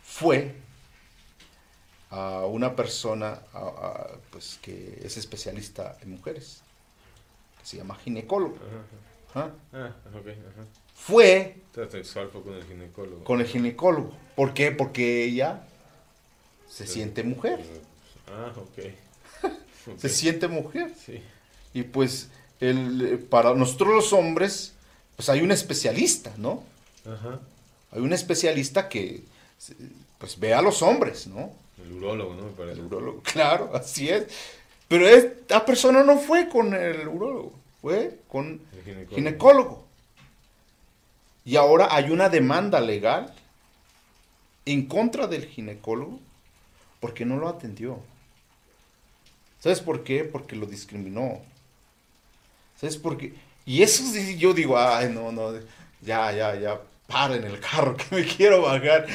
[0.03, 0.55] fue
[2.09, 3.39] a una persona
[4.31, 6.63] pues que es especialista en mujeres
[7.67, 8.55] se llama ginecólogo.
[9.35, 9.51] Ah,
[10.95, 13.25] fue con el ginecólogo.
[13.25, 14.13] Con el ginecólogo.
[14.37, 14.71] ¿Por qué?
[14.71, 15.65] Porque ella
[16.71, 17.59] se siente mujer.
[18.29, 19.97] Ah, ok.
[19.99, 20.93] se siente mujer.
[21.05, 21.21] Sí.
[21.75, 24.75] Y pues el, para nosotros los hombres,
[25.17, 26.63] pues hay un especialista, ¿no?
[27.05, 27.41] Ajá.
[27.91, 29.25] Hay un especialista que
[30.19, 31.51] pues ve a los hombres, ¿no?
[31.83, 32.45] El urólogo, ¿no?
[32.45, 32.79] Me parece.
[32.79, 34.27] El urólogo, claro, así es.
[34.89, 39.85] Pero esta persona no fue con el urólogo, fue con el ginecólogo.
[41.45, 43.33] Y ahora hay una demanda legal
[44.65, 46.19] en contra del ginecólogo
[47.01, 47.99] porque no lo atendió.
[49.61, 50.25] ¿Sabes por qué?
[50.25, 51.41] Porque lo discriminó.
[52.81, 53.35] ¿Sabes por qué?
[53.65, 54.05] Y eso
[54.37, 55.53] yo digo, ay, no, no,
[56.01, 59.07] ya, ya, ya, para en el carro que me quiero bajar.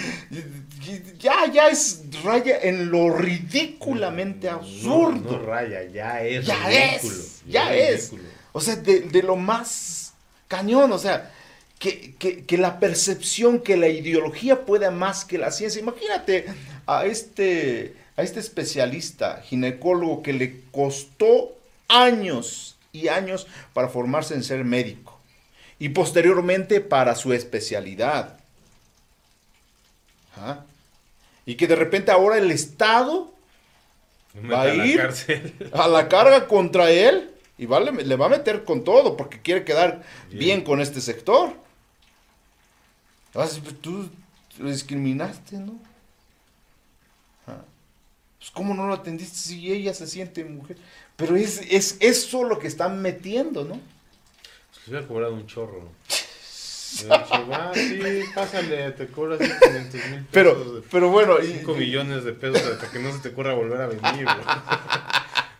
[1.19, 5.37] Ya, ya es raya en lo ridículamente absurdo.
[5.37, 6.45] No, raya, ya es.
[6.45, 7.41] Ya ridículo, es.
[7.47, 8.11] Ya, es.
[8.53, 10.13] O sea, de, lo más
[10.47, 11.31] cañón, o sea,
[11.79, 15.79] que, que, la percepción, que la ideología pueda más que la ciencia.
[15.79, 16.45] Imagínate
[16.85, 21.55] a este, a este especialista ginecólogo que le costó
[21.87, 25.10] años y años para formarse en ser médico
[25.81, 28.37] y posteriormente para su especialidad.
[31.43, 33.33] Y que de repente ahora el Estado
[34.35, 35.01] va a ir
[35.73, 40.03] a la carga contra él y le va a meter con todo porque quiere quedar
[40.29, 41.55] bien, con este sector.
[43.81, 44.07] Tú
[44.59, 45.79] lo discriminaste, ¿no?
[48.37, 50.77] Pues ¿Cómo no lo atendiste si ella se siente mujer?
[51.15, 53.79] Pero es, es eso lo que están metiendo, ¿no?
[54.83, 55.89] Se hubiera cobrado un chorro.
[57.09, 57.99] Ah, sí,
[58.35, 60.27] pásale, te cobras 500 mil pesos.
[60.31, 61.37] Pero, pero bueno.
[61.41, 64.27] 5 millones de pesos hasta que no se te ocurra volver a venir,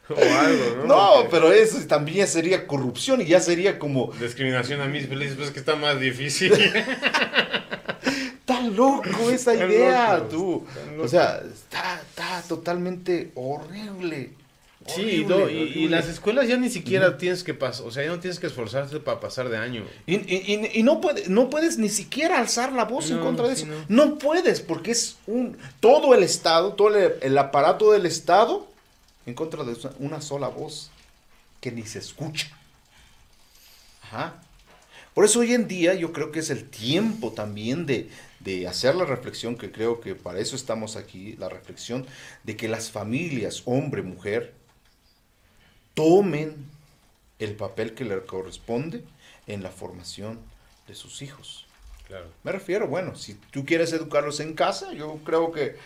[0.10, 0.86] O algo, ¿no?
[0.86, 4.12] No, pero eso también sería corrupción y ya sería como.
[4.19, 6.51] Discriminación a mis felices, pues es que está más difícil.
[8.03, 10.67] está loco esa idea, tú.
[11.01, 14.31] O sea, está, está totalmente horrible.
[14.88, 18.39] Sí, y, las escuelas ya ni siquiera tienes que pasar, o sea, ya no tienes
[18.39, 19.86] que esforzarte para pasar de año.
[20.08, 23.67] Y, no, puede, no puedes ni siquiera alzar la voz en contra de eso.
[23.88, 24.17] No.
[24.17, 28.67] puedes, porque es un todo el Estado, todo el, aparato del Estado
[29.26, 30.89] en contra de una sola voz
[31.60, 32.48] que ni se escucha.
[34.04, 34.41] Ajá.
[35.13, 38.96] Por eso hoy en día yo creo que es el tiempo también de, de hacer
[38.96, 42.08] la reflexión, que creo que para eso estamos aquí, la reflexión
[42.44, 44.61] de que las familias, hombre, mujer,
[45.93, 46.56] tomen
[47.39, 49.04] el papel que le corresponde
[49.47, 50.39] en la formación
[50.88, 51.65] de sus hijos.
[52.43, 55.77] Me refiero, bueno, si tú quieres educarlos en casa, yo creo que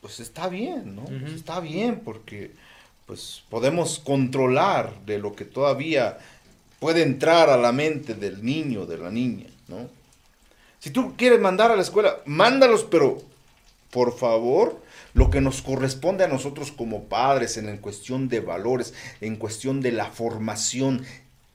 [0.00, 1.06] pues está bien, ¿no?
[1.26, 2.52] está bien porque
[3.06, 6.18] pues podemos controlar de lo que todavía
[6.78, 9.88] puede entrar a la mente del niño, de la niña, ¿no?
[10.78, 13.22] Si tú quieres mandar a la escuela, mándalos, pero
[13.90, 14.82] por favor,
[15.14, 19.92] lo que nos corresponde a nosotros como padres en, cuestión de valores, en cuestión de
[19.92, 21.04] la formación,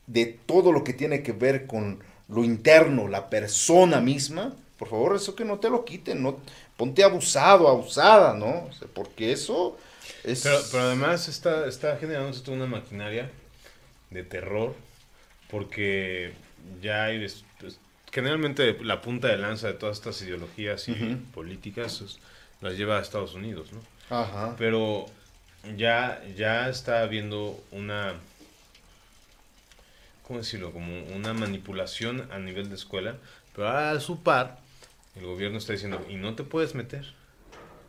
[0.08, 5.16] de todo lo que tiene que ver con lo interno, la persona misma, por favor,
[5.16, 6.40] eso que no te lo quiten, no
[6.78, 8.70] ponte abusado, abusada, ¿no?
[8.94, 9.78] porque eso
[10.24, 10.42] es...
[10.42, 13.30] Pero, pero además está, está generando toda una maquinaria
[14.10, 14.74] de terror,
[15.52, 16.32] porque
[16.82, 17.28] ya hay...
[17.60, 17.78] Pues,
[18.12, 20.94] generalmente la punta de lanza de todas estas ideologías y
[21.34, 22.02] políticas
[22.62, 23.82] las lleva a Estados Unidos, ¿no?
[24.16, 24.56] Ajá.
[24.58, 25.06] Pero
[25.78, 28.16] ya, ya está habiendo una,
[30.24, 30.72] ¿cómo decirlo?
[30.72, 33.16] Como una manipulación a nivel de escuela,
[33.56, 34.60] pero a su par,
[35.16, 37.14] el gobierno está diciendo, y no te puedes meter,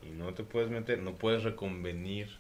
[0.03, 2.39] y no te puedes meter, no puedes reconvenir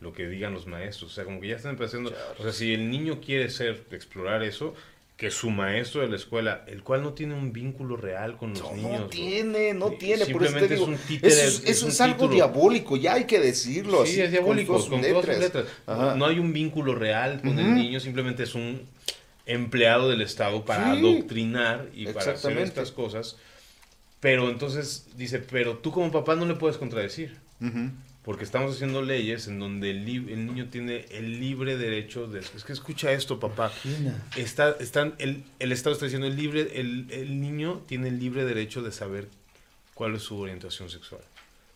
[0.00, 2.74] lo que digan los maestros, o sea, como que ya están empezando, o sea, si
[2.74, 4.74] el niño quiere ser, explorar eso,
[5.16, 8.72] que su maestro de la escuela, el cual no tiene un vínculo real con los
[8.72, 9.02] niños.
[9.02, 10.88] No tiene, no tiene, por eso te digo,
[11.22, 14.04] eso, es, algo diabólico, ya hay que decirlo.
[14.06, 15.66] Sí, es diabólico, con, todas sus letras.
[15.86, 18.82] No, hay un vínculo real con el niño, simplemente es un
[19.46, 23.36] empleado del Estado para Sí, adoctrinar y para hacer estas cosas.
[24.18, 27.36] Pero entonces dice, pero tú como papá no le puedes contradecir.
[28.24, 32.40] Porque estamos haciendo leyes en donde el, el niño tiene el libre derecho de...
[32.40, 33.70] Es que escucha esto, papá.
[34.36, 38.46] Está, están, el, el Estado está diciendo, el, libre, el, el niño tiene el libre
[38.46, 39.28] derecho de saber
[39.92, 41.20] cuál es su orientación sexual.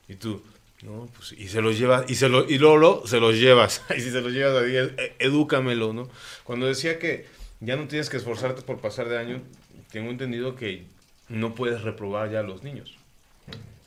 [0.08, 0.42] Y tú,
[0.82, 3.82] no, pues, y se los llevas, y, se lo, y luego lo- se los llevas.
[3.96, 6.08] Y si se los llevas a 10, eh, edúcamelo, ¿no?
[6.44, 7.26] Cuando decía que
[7.60, 9.42] ya no tienes que esforzarte por pasar de año,
[9.90, 10.84] tengo entendido que
[11.28, 12.96] no puedes reprobar ya a los niños.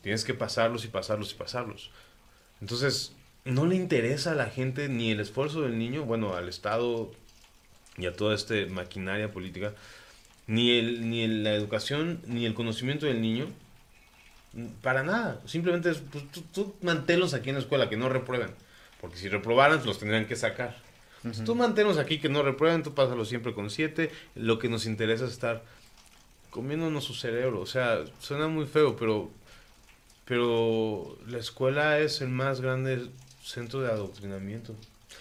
[0.03, 1.89] Tienes que pasarlos y pasarlos y pasarlos.
[2.62, 7.12] Entonces, no le interesa a la gente ni el esfuerzo del niño, bueno, al Estado
[7.97, 9.74] y a toda esta maquinaria política,
[10.47, 13.47] ni, el, ni el- la educación, ni el conocimiento del niño,
[14.82, 15.41] para nada.
[15.45, 18.51] Simplemente es, pues, tú, tú manténlos aquí en la escuela, que no reprueben.
[18.99, 20.78] Porque si reprobaran, los tendrían que sacar.
[21.18, 24.12] Entonces, tú manténlos aquí, que no reprueben, tú pásalos siempre con siete.
[24.36, 25.64] Lo que nos interesa es estar
[26.49, 27.62] comiéndonos su cerebro.
[27.62, 29.32] O sea, suena muy feo, pero,
[30.32, 33.07] pero la escuela es el más grande
[33.43, 34.73] centro de adoctrinamiento.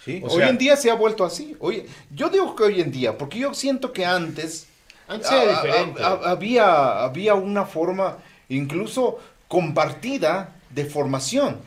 [0.05, 1.57] Sí, O hoy en día se ha vuelto así.
[1.59, 1.85] Oye,
[2.15, 4.67] yo digo que hoy en día, porque yo siento que antes
[5.09, 6.01] Antes era a- diferente.
[6.01, 11.57] a- había, había una forma incluso compartida de formación.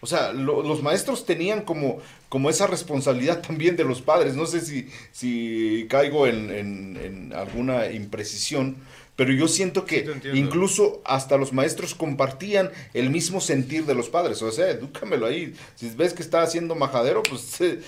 [0.00, 1.98] O sea, lo- los maestros tenían como,
[2.28, 4.36] como esa responsabilidad también de los padres.
[4.36, 8.76] No sé si, si caigo en, en- en alguna imprecisión,
[9.16, 14.08] pero yo siento que Sí, incluso hasta los maestros compartían el mismo sentir de los
[14.08, 14.42] padres.
[14.42, 15.54] O sea, edúcamelo ahí.
[15.76, 17.78] Si ves que está haciendo majadero, pues eh,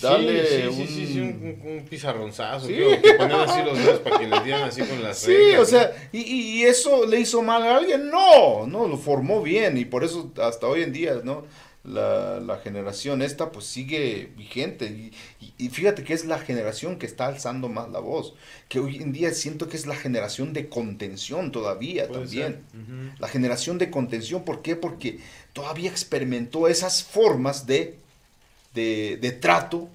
[0.00, 0.86] dale sí, sí, un...
[0.88, 2.66] sí, sí, un, pizarronzazo.
[2.66, 2.74] Sí.
[2.74, 6.08] Que, así los dedos para que les dieran así con las Sí, reglas, o sea,
[6.12, 8.10] y, y- y eso le hizo mal a alguien?
[8.10, 11.44] No, no, lo formó bien y por eso hasta hoy en día, ¿no?
[11.84, 15.12] La, la generación esta pues sigue vigente y,
[15.58, 18.34] y- fíjate que es la generación que está alzando más la voz,
[18.68, 22.62] que hoy en día siento que es la generación de contención todavía también.
[22.72, 22.80] ser.
[22.80, 23.12] Ujú.
[23.18, 24.76] La generación de contención, ¿por qué?
[24.76, 25.18] Porque
[25.52, 27.98] todavía experimentó esas formas de,
[28.74, 29.88] de, de trato,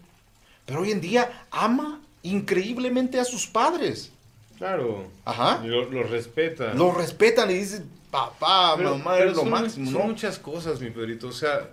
[0.65, 4.11] pero hoy en día ama increíblemente a sus padres.
[4.57, 5.05] Claro.
[5.25, 5.61] Ajá.
[5.63, 6.73] Y lo, lo respeta.
[6.73, 10.07] Lo respetan y dicen, papá, Pero- mamá, pero es lo son, máximo, son ¿no?
[10.07, 11.27] muchas cosas, mi Pedrito.
[11.27, 11.69] O sea,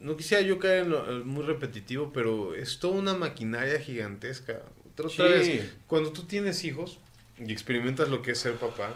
[0.00, 4.60] no quisiera yo caer en lo muy repetitivo, pero es toda una maquinaria gigantesca.
[4.92, 5.22] Otra Sí.
[5.22, 6.98] vez, cuando tú tienes hijos
[7.38, 8.94] y experimentas lo que es ser papá,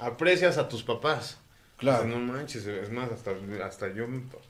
[0.00, 1.38] aprecias a tus papás.
[1.78, 2.06] Claro.
[2.06, 3.32] No manches, es más, hasta,
[3.62, 4.06] hasta yo,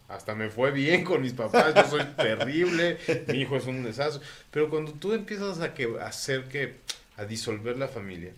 [0.09, 4.25] hasta me fue bien con mis papás, yo soy terrible, mi hijo es un desastre.
[4.53, 6.77] Pero cuando tú empiezas a, que, a hacer que,
[7.17, 8.33] a disolver la familia,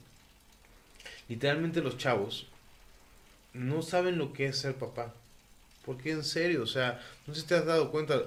[1.28, 2.46] literalmente los chavos
[3.52, 5.12] no saben lo que es ser papá.
[5.88, 8.20] Porque en serio, o sea, no sé si te has dado cuenta,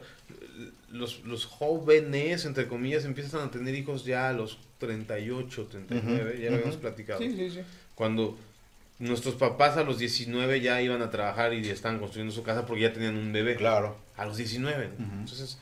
[0.92, 6.46] los, los jóvenes, entre comillas, empiezan a tener hijos ya a los 38, 39, ya
[6.46, 6.56] lo Ujú.
[6.56, 7.60] habíamos platicado Sí, sí, sí.
[7.94, 8.36] cuando
[8.98, 12.82] nuestros papás a los 19 ya iban a trabajar y estaban construyendo su casa porque
[12.82, 13.58] ya tenían un bebé.
[13.58, 13.96] Claro.
[14.18, 14.90] A los 19.
[14.98, 15.06] ¿no?
[15.06, 15.14] Ujú.
[15.20, 15.60] Entonces,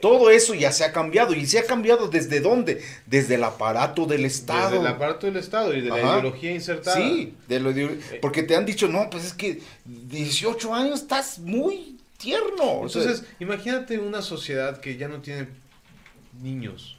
[0.00, 1.34] Todo eso ya se ha cambiado.
[1.34, 2.80] ¿Y se ha cambiado desde dónde?
[3.06, 4.70] Desde el aparato del Estado.
[4.70, 6.18] desde el aparato del Estado y de la Ajá.
[6.20, 6.96] ideología insertada.
[6.96, 11.38] Sí, de lo de- porque te han dicho, no, pues es que 18 años estás
[11.40, 12.80] muy tierno.
[12.82, 15.48] O sea, Entonces, imagínate una sociedad que ya no tiene
[16.42, 16.96] niños.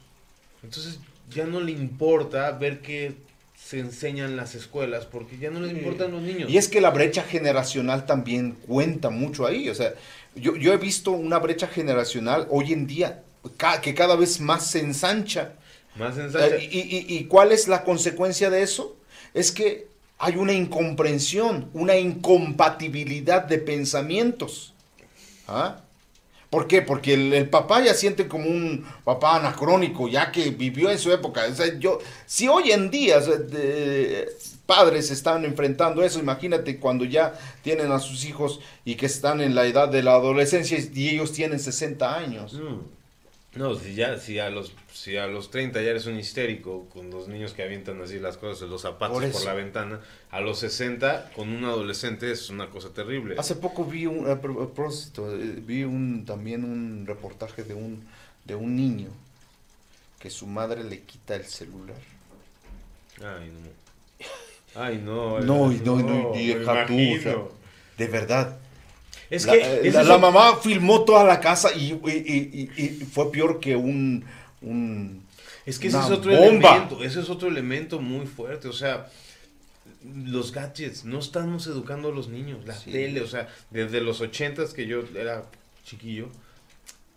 [0.62, 0.98] Entonces,
[1.30, 3.14] ya no le importa ver qué
[3.56, 6.50] se enseñan en las escuelas porque ya no les importan los niños.
[6.50, 9.68] Y es que la brecha generacional también cuenta mucho ahí.
[9.68, 9.94] O sea,
[10.36, 13.22] yo, yo he visto una brecha generacional hoy en día
[13.56, 15.52] ca- que cada vez más se ensancha.
[15.96, 16.56] Más ensancha.
[16.56, 18.96] Eh, y, y- y cuál es la consecuencia de eso?
[19.34, 24.72] Es que hay una incomprensión, una incompatibilidad de pensamientos.
[25.48, 25.80] ¿Ah?
[26.50, 26.80] ¿Por qué?
[26.80, 31.12] Porque el, el papá ya siente como un papá anacrónico, ya que vivió en su
[31.12, 31.44] época.
[31.50, 34.28] O sea, yo, si hoy en día de-
[34.66, 39.54] padres están enfrentando eso, imagínate cuando ya tienen a sus hijos y que están en
[39.54, 42.54] la edad de la adolescencia y ellos tienen 60 años.
[42.54, 42.96] Mm.
[43.56, 47.08] No, si ya, si a los, si a los 30 ya eres un histérico con
[47.08, 50.00] los niños que avientan así las cosas, los zapatos Por por, la ventana,
[50.30, 53.36] a los 60 con un adolescente es una cosa terrible.
[53.38, 58.06] Hace poco vi un, a propósito, eh, vi un, también un reportaje de un,
[58.44, 59.08] de un niño
[60.18, 61.96] que su madre le quita el celular.
[63.20, 63.85] Ay, no.
[64.76, 65.40] Ay, no.
[65.40, 67.36] No, y no, y no, y deja tú, o sea,
[67.98, 68.58] De verdad.
[69.30, 72.88] Es la, que eh, la- mamá filmó toda la casa y, y- y- y- y
[73.04, 74.24] fue peor que un...
[74.62, 75.24] un
[75.64, 76.70] Es que ese es otro bomba.
[76.76, 79.08] elemento, ese es otro elemento muy fuerte, o sea,
[80.04, 82.92] los gadgets, no estamos educando a los niños, la Sí.
[82.92, 85.42] tele, o sea, desde los ochentas que yo era
[85.84, 86.28] chiquillo,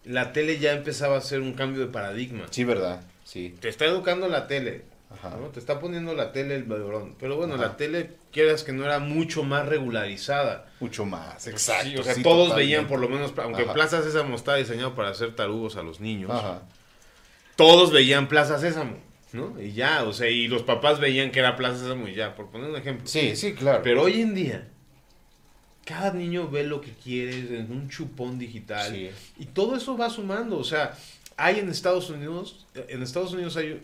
[0.03, 2.45] la tele ya empezaba a hacer un cambio de paradigma.
[2.49, 3.01] Sí, ¿verdad?
[3.23, 3.53] Sí.
[3.59, 4.83] Te está educando la tele.
[5.11, 5.35] Ajá.
[5.39, 5.47] ¿no?
[5.47, 7.15] Te está poniendo la tele el beberón.
[7.19, 7.63] Pero bueno, Ajá.
[7.63, 10.67] la tele, quieras que no era mucho más regularizada.
[10.79, 11.99] Mucho más, Sí, exacto.
[12.01, 12.55] o sea, sí, todos totalmente.
[12.75, 13.73] veían por lo menos, aunque Ajá.
[13.73, 16.31] Plaza Sésamo está diseñado para hacer tarugos a los niños,
[17.55, 18.97] todos veían Plaza Sésamo,
[19.33, 19.59] ¿no?
[19.61, 22.49] Y ya, o sea, y los papás veían que era Plaza Sésamo y ya, por
[22.49, 23.07] poner un ejemplo.
[23.07, 23.81] Sí, sí, claro.
[23.83, 24.67] Pero hoy en día,
[25.85, 28.91] cada niño ve lo que quiere en un chupón digital.
[28.91, 29.09] Sí.
[29.39, 30.57] Y todo eso va sumando.
[30.57, 30.95] O sea,
[31.35, 33.81] hay en Estados Unidos, en Estados Unidos hay,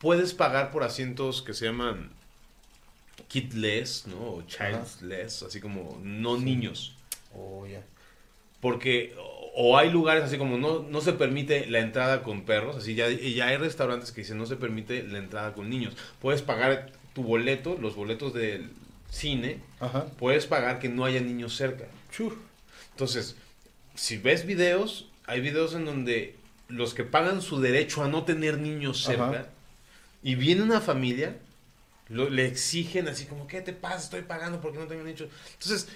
[0.00, 2.10] puedes pagar por asientos que se llaman
[3.28, 4.16] kidless, ¿no?
[4.16, 6.94] O childless, así como no niños.
[7.34, 7.82] Oh, ya.
[8.60, 9.14] Porque
[9.54, 13.08] o, hay lugares así como no, no se permite la entrada con perros, así ya,
[13.10, 15.94] ya hay restaurantes que dicen no se permite la entrada con niños.
[16.20, 18.70] Puedes pagar tu boleto, los boletos del
[19.10, 20.06] cine, Ajá.
[20.18, 21.86] puedes pagar que no haya niños cerca.
[22.92, 23.36] Entonces,
[23.94, 26.36] si ves videos, hay videos en donde
[26.68, 29.48] los que pagan su derecho a no tener niños cerca Ajá.
[30.22, 31.36] Y viene una familia,
[32.08, 33.98] lo- le exigen así como, ¿qué te pasa?
[33.98, 35.24] Estoy pagando porque no tengo niños.
[35.54, 35.88] Entonces,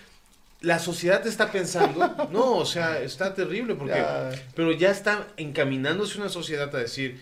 [0.61, 3.95] la sociedad está pensando, no, o sea, está terrible porque...
[3.97, 4.31] Ya.
[4.55, 7.21] Pero ya está encaminándose una sociedad a decir,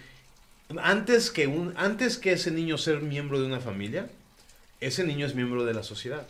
[0.83, 4.09] antes que, un, antes que ese niño ser miembro de una familia,
[4.81, 6.27] ese niño es miembro de la sociedad.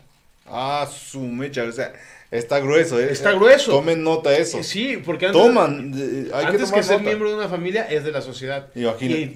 [0.51, 1.92] Ah, su mecha, o sea,
[2.30, 3.09] está grueso, ¿eh?
[3.11, 3.72] Está grueso.
[3.72, 4.62] Tomen nota eso.
[4.62, 7.05] Sí, porque antes, Toman, eh, hay que antes que, ser nota.
[7.05, 8.68] miembro de una familia es de la sociedad.
[8.74, 8.84] Y,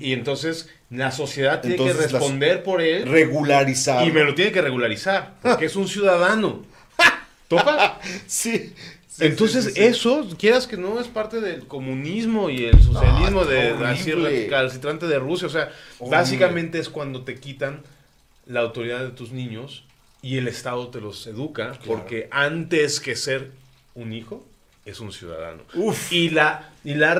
[0.08, 4.06] y entonces la sociedad tiene Entonces, que responder por él Regularizar.
[4.06, 6.64] y me lo tiene que regularizar, porque es un ciudadano.
[7.48, 8.00] ¿Topa?
[8.26, 8.72] Sí.
[9.08, 9.84] sí, Entonces sí, sí, sí.
[9.86, 15.06] eso, quieras que no, es parte del comunismo y el socialismo No, de así recalcitrante
[15.06, 15.46] de Rusia.
[15.46, 17.82] O sea, básicamente es cuando te quitan
[18.46, 19.84] la autoridad de tus niños
[20.24, 23.50] y el Estado te los educa, porque antes que ser
[23.94, 24.42] un hijo,
[24.86, 25.62] es un ciudadano.
[25.74, 26.10] Uf.
[26.12, 27.16] Y la, y la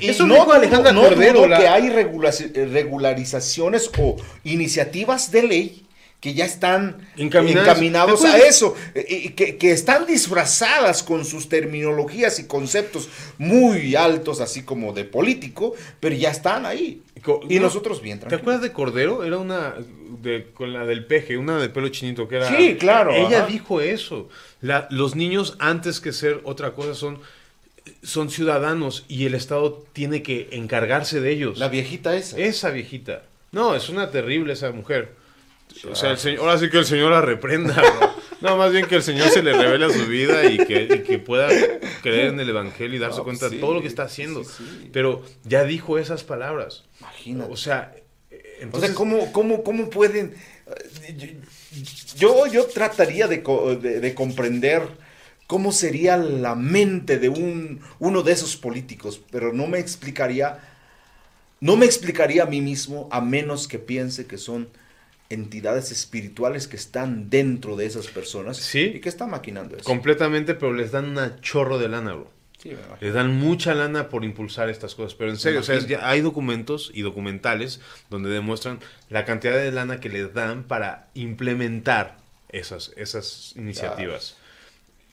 [0.00, 1.34] y Eso no Alejandra no Cordero.
[1.40, 5.84] dudo la- que hay eh, regularizaciones o iniciativas de ley
[6.20, 7.68] que ya están Encaminadas.
[7.68, 13.08] encaminados ¿Te a eso, eh, y que, que están disfrazadas con sus terminologías y conceptos
[13.38, 17.02] muy altos, así como de político, pero ya están ahí.
[17.48, 18.40] Y no, nosotros bien ¿Te tranquilos.
[18.42, 19.24] acuerdas de Cordero?
[19.24, 19.74] Era una
[20.22, 22.48] de, con la del peje, una de pelo chinito que era.
[22.56, 23.46] Sí, claro, Ella ajá.
[23.46, 24.28] dijo eso.
[24.60, 27.18] La- los niños antes que ser otra cosa son
[28.02, 31.58] son ciudadanos y el Estado tiene que encargarse de ellos.
[31.58, 32.38] La viejita esa.
[32.38, 33.22] Esa viejita.
[33.50, 35.14] No, es una terrible esa mujer.
[35.90, 37.74] O sea, el señor, ahora sí que el señor la reprenda.
[37.76, 38.17] ¿no?
[38.40, 41.02] No, más bien que el señor se le revele a su vida y que, y
[41.02, 41.48] que pueda
[42.02, 44.44] creer en el evangelio y darse No, cuenta de todo lo que está haciendo.
[44.44, 44.90] sí, sí.
[44.92, 46.84] Pero ya dijo esas palabras.
[47.00, 47.52] Imagínate.
[47.52, 47.94] O sea,
[48.30, 50.34] eh, O entonces sea, ¿cómo, cómo, cómo pueden...?
[52.16, 53.38] Yo, yo trataría de,
[53.80, 54.82] de- de comprender
[55.46, 60.58] cómo sería la mente de un, uno de esos políticos, pero no me explicaría,
[61.60, 64.68] no me explicaría a mí mismo a menos que piense que son
[65.30, 68.92] entidades espirituales que están dentro de esas personas Sí.
[68.96, 69.84] y que están maquinando eso.
[69.84, 72.30] completamente, pero les dan una chorro de lana, bro.
[72.58, 72.72] Sí.
[73.00, 75.14] Les dan mucha lana por impulsar estas cosas.
[75.14, 79.70] Pero en serio, o sea, ya hay documentos y documentales donde demuestran la cantidad de
[79.70, 82.16] lana que les dan para implementar
[82.48, 84.36] esas, esas iniciativas.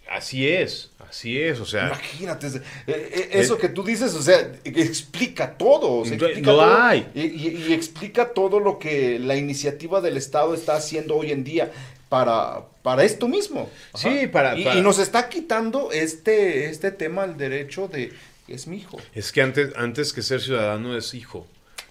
[0.09, 1.87] Así es, así es, o sea...
[1.87, 5.91] Imagínate, eh, eh, eso que tú dices, o sea, explica todo.
[5.99, 7.07] o sea, todo, hay.
[7.15, 11.43] Y, y- y explica todo lo que la iniciativa del Estado está haciendo hoy en
[11.43, 11.71] día
[12.09, 13.69] para, para esto mismo.
[13.95, 18.13] Sí, para- Y, para- y nos está quitando este, este tema, el derecho de
[18.47, 18.97] es mi hijo.
[19.15, 21.47] Es que antes, antes que ser ciudadano es hijo.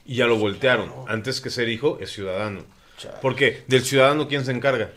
[0.06, 0.92] Y ya lo voltearon.
[1.08, 2.64] Antes que ser hijo es ciudadano.
[2.96, 3.16] Chale.
[3.20, 3.62] ¿Por qué?
[3.66, 4.92] Del ciudadano, ¿quién se encarga?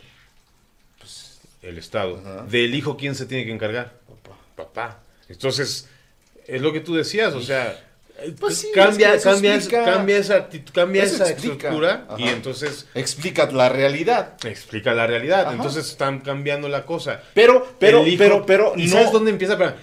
[1.68, 2.20] El Estado.
[2.26, 2.46] Ajá.
[2.50, 3.94] Del hijo, ¿quién se tiene que encargar?
[4.08, 4.38] Papá.
[4.56, 5.00] Papá.
[5.30, 5.90] Entonces,
[6.48, 7.84] es lo que tú decías, o sea,
[8.40, 13.46] Pues sí, cambia, es que cambia, explica- cambia esa cambia esa estructura y entonces Explica
[13.52, 14.34] la realidad.
[14.44, 15.42] explica la realidad.
[15.48, 15.52] Ajá.
[15.56, 17.22] Entonces están cambiando la cosa.
[17.36, 18.94] Pero, pero, hijo- pero, pero, ¿Y no.
[18.94, 19.76] sabes dónde empieza?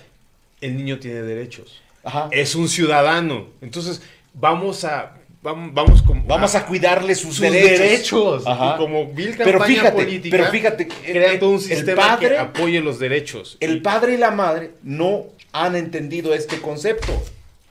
[0.61, 1.81] El niño tiene derechos.
[2.03, 2.29] Ajá.
[2.33, 3.51] Es un ciudadano.
[3.61, 5.15] Entonces, vamos a.
[5.45, 7.79] Vamos, vamos, con- Vamos a cuidarle sus, sus derechos.
[7.79, 8.47] derechos.
[8.47, 8.75] Ajá.
[8.75, 12.29] Y como vil Pero campaña fíjate, política, pero fíjate, crean el- todo un sistema padre-
[12.31, 13.59] que apoye los derechos.
[13.61, 17.13] El padre y la madre no han entendido este concepto.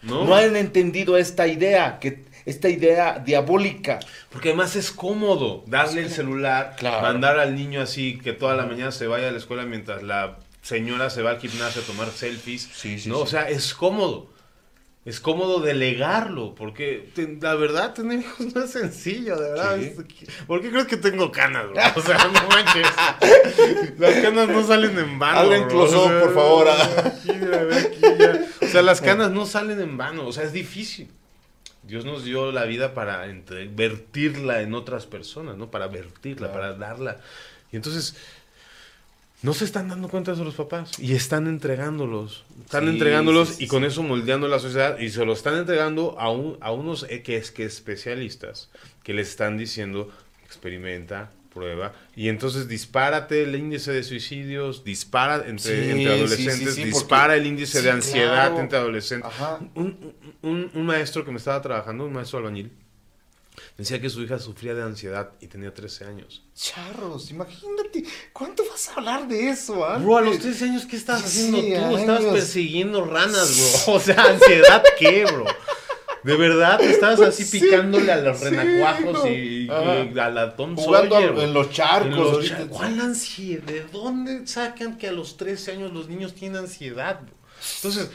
[0.04, 0.24] ¿No?
[0.26, 4.00] No, han entendido esta idea, que, esta idea diabólica.
[4.32, 7.02] Porque además es cómodo darle el celular, Claro.
[7.02, 10.38] mandar al niño así que toda la mañana se vaya a la escuela mientras la
[10.62, 12.70] señora se va al gimnasio a tomar selfies.
[12.76, 13.22] Sí, sí, no, sí.
[13.24, 14.28] o sea, es cómodo.
[15.06, 19.78] Es cómodo delegarlo, porque te- la verdad tener hijos no es sencillo, de verdad.
[19.78, 20.26] Sí.
[20.48, 21.82] ¿Por qué crees que tengo canas, bro?
[21.98, 22.88] O sea, no manches.
[24.00, 25.40] Las canas no salen en vano.
[25.40, 26.68] Hazle en por favor.
[26.70, 28.66] Aquí, aquí.
[28.66, 31.10] O sea, las canas no salen en vano, o sea, es difícil.
[31.84, 33.26] Dios nos dio la vida para
[33.76, 35.70] vertirla en otras personas, ¿no?
[35.70, 37.20] Para vertirla, para darla.
[37.74, 38.16] Y entonces,
[39.44, 42.46] no se están dando cuenta de eso los papás y están entregándolos.
[42.64, 46.58] Están entregándolos y con eso moldeando la sociedad y se lo están entregando a, un,
[46.62, 48.70] a unos eh, que, es, que especialistas
[49.04, 50.10] que les están diciendo
[50.46, 51.94] experimenta, prueba.
[52.16, 57.92] Y entonces dispárate el índice de suicidios, dispara entre, entre adolescentes, dispara el índice de
[57.92, 59.30] ansiedad entre adolescentes.
[59.76, 62.72] Un, un, un, maestro que me estaba trabajando, un maestro albañil,
[63.78, 66.44] decía que su hija sufría de ansiedad y tenía 13 años.
[66.56, 70.04] Charros, imagínate, ¿cuánto vas a hablar de eso, antes?
[70.04, 71.98] Bro, a los 13 años, ¿qué estabas haciendo tú?
[71.98, 73.94] Estabas persiguiendo ranas, bro.
[73.96, 75.46] O sea, ¿ansiedad qué, bro?
[76.24, 81.70] De verdad, estabas así picándole a los renacuajos y, a la Tom Jugando en los
[81.70, 82.50] charcos.
[82.70, 83.64] ¿Cuál ansiedad?
[83.64, 87.20] ¿De dónde sacan que a los 13 años los niños tienen ansiedad?
[87.78, 88.10] Entonces,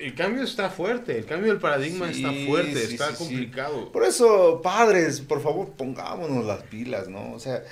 [0.00, 3.92] el cambio está fuerte, el cambio del paradigma está fuerte, está complicado.
[3.92, 7.32] Por eso, padres, por favor, pongámonos las pilas, ¿no?
[7.32, 7.62] O sea,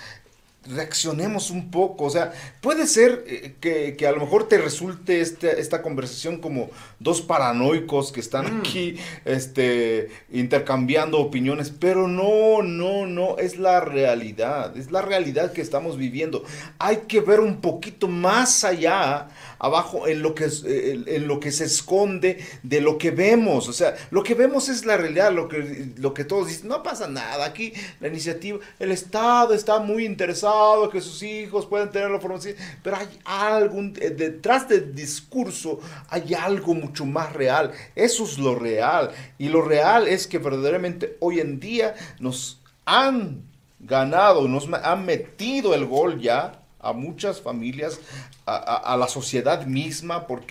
[0.68, 2.04] reaccionemos un poco.
[2.04, 6.70] O sea, puede ser eh, que, a lo mejor te resulte este, esta conversación como
[6.98, 8.60] dos paranoicos que están mm.
[8.60, 15.60] aquí este, intercambiando opiniones, pero no, no, no, es la realidad, es la realidad que
[15.60, 16.44] estamos viviendo.
[16.78, 21.64] Hay que ver un poquito más allá abajo en lo que, en lo que se
[21.64, 23.68] esconde de lo que vemos.
[23.68, 26.82] O sea, lo que vemos es la realidad, lo que, lo que todos dicen, no
[26.82, 30.57] pasa nada, aquí la iniciativa, el Estado está muy interesado
[30.90, 36.34] que sus hijos puedan tener la formación, pero hay algo, eh, detrás del discurso hay
[36.34, 37.72] algo mucho más real.
[37.94, 39.10] Eso es lo real.
[39.38, 43.42] Y lo real es que verdaderamente hoy en día nos han
[43.80, 48.00] ganado, nos han metido el gol ya a muchas familias,
[48.46, 50.26] a, la sociedad misma.
[50.26, 50.44] ¿Por?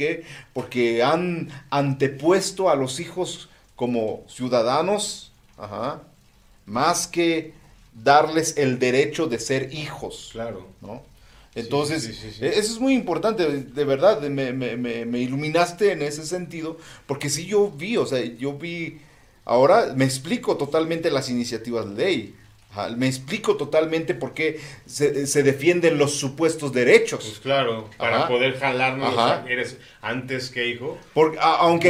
[0.53, 5.31] Porque han antepuesto a los hijos como ciudadanos,
[6.65, 7.53] más que
[8.03, 10.29] darles el derecho de ser hijos.
[10.31, 10.67] Claro.
[10.81, 11.01] ¿no?
[11.55, 16.77] Entonces, e, eso es muy importante, de verdad, me, me, me, iluminaste en ese sentido,
[17.07, 18.99] porque si yo vi, o sea, yo vi,
[19.43, 22.35] ahora me explico totalmente las iniciativas de ley.
[22.95, 25.11] Me explico totalmente por qué se,
[25.41, 27.23] defienden los supuestos derechos.
[27.23, 29.15] Pues claro, para poder jalarnos
[29.49, 30.97] eres antes que hijo.
[31.13, 31.89] Porque, aunque,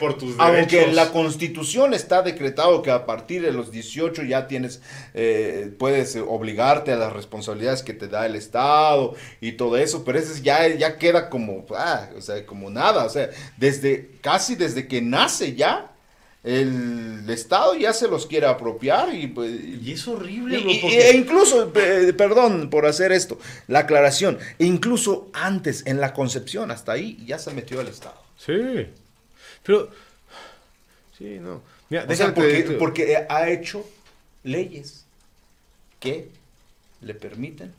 [0.00, 0.58] por tus derechos.
[0.58, 4.82] aunque en la constitución está decretado que a partir de los 18 ya tienes,
[5.14, 10.18] eh, puedes obligarte a las responsabilidades que te da el Estado y todo eso, pero
[10.18, 14.88] eso ya, ya queda como, ah, o sea, como nada, o sea, desde, casi desde
[14.88, 15.93] que nace ya,
[16.44, 20.58] el Estado ya se los quiere apropiar y, pues, y es horrible.
[20.58, 27.24] e incluso, perdón por hacer esto, la aclaración, incluso antes en la concepción, hasta ahí
[27.26, 28.22] ya se metió el Estado.
[28.36, 28.88] Sí,
[29.62, 29.88] pero,
[31.18, 31.62] sí, no.
[32.34, 33.86] porque, porque ha hecho
[34.42, 35.06] leyes
[35.98, 36.28] que
[37.00, 37.72] le permiten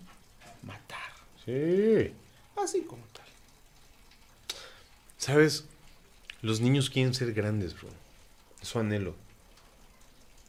[0.63, 0.97] matar.
[1.45, 2.11] Sí.
[2.57, 3.25] Así como tal.
[5.19, 5.65] ¿Sabes?
[6.41, 7.89] Los niños quieren ser grandes, bro
[8.65, 9.15] su anhelo.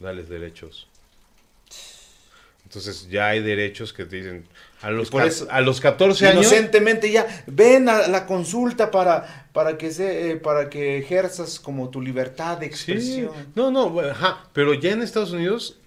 [0.01, 0.89] Dales derechos.
[2.67, 4.45] Entonces ya hay derechos que te dicen,
[4.83, 5.13] a los,
[5.49, 6.47] a los 14 años...
[6.47, 11.91] Inocentemente ya, ven a la consulta para, para, que, se, eh, para que ejerzas como
[11.91, 13.31] tu libertad de expresión.
[13.55, 15.79] No, no, ajá, pero ya en Estados Unidos,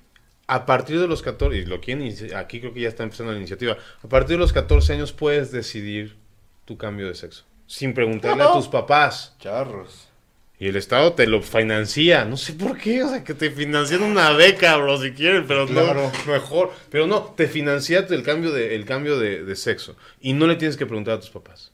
[0.48, 3.40] a partir de los 14, y lo quieren, aquí creo que ya está empezando la
[3.40, 6.16] iniciativa, a partir de los 14 años puedes decidir
[6.64, 9.36] tu cambio de sexo, sin preguntarle a tus papás.
[9.38, 10.09] Charros.
[10.60, 12.26] Y el Estado te lo financia.
[12.26, 15.66] No sé por qué, o sea, que te financian una beca, bro, si quieren, pero
[15.66, 16.74] no, mejor.
[16.90, 19.96] Pero no, te financia el cambio, de, el cambio de, sexo.
[20.20, 21.72] Y no le tienes que preguntar a tus papás.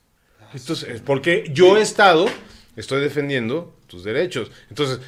[0.54, 2.28] Entonces, porque yo estado,
[2.76, 4.52] estoy defendiendo tus derechos.
[4.70, 5.00] Entonces,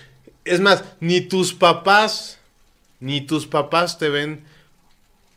[0.44, 2.40] es más, ni tus papás,
[3.00, 4.44] ni tus papás te ven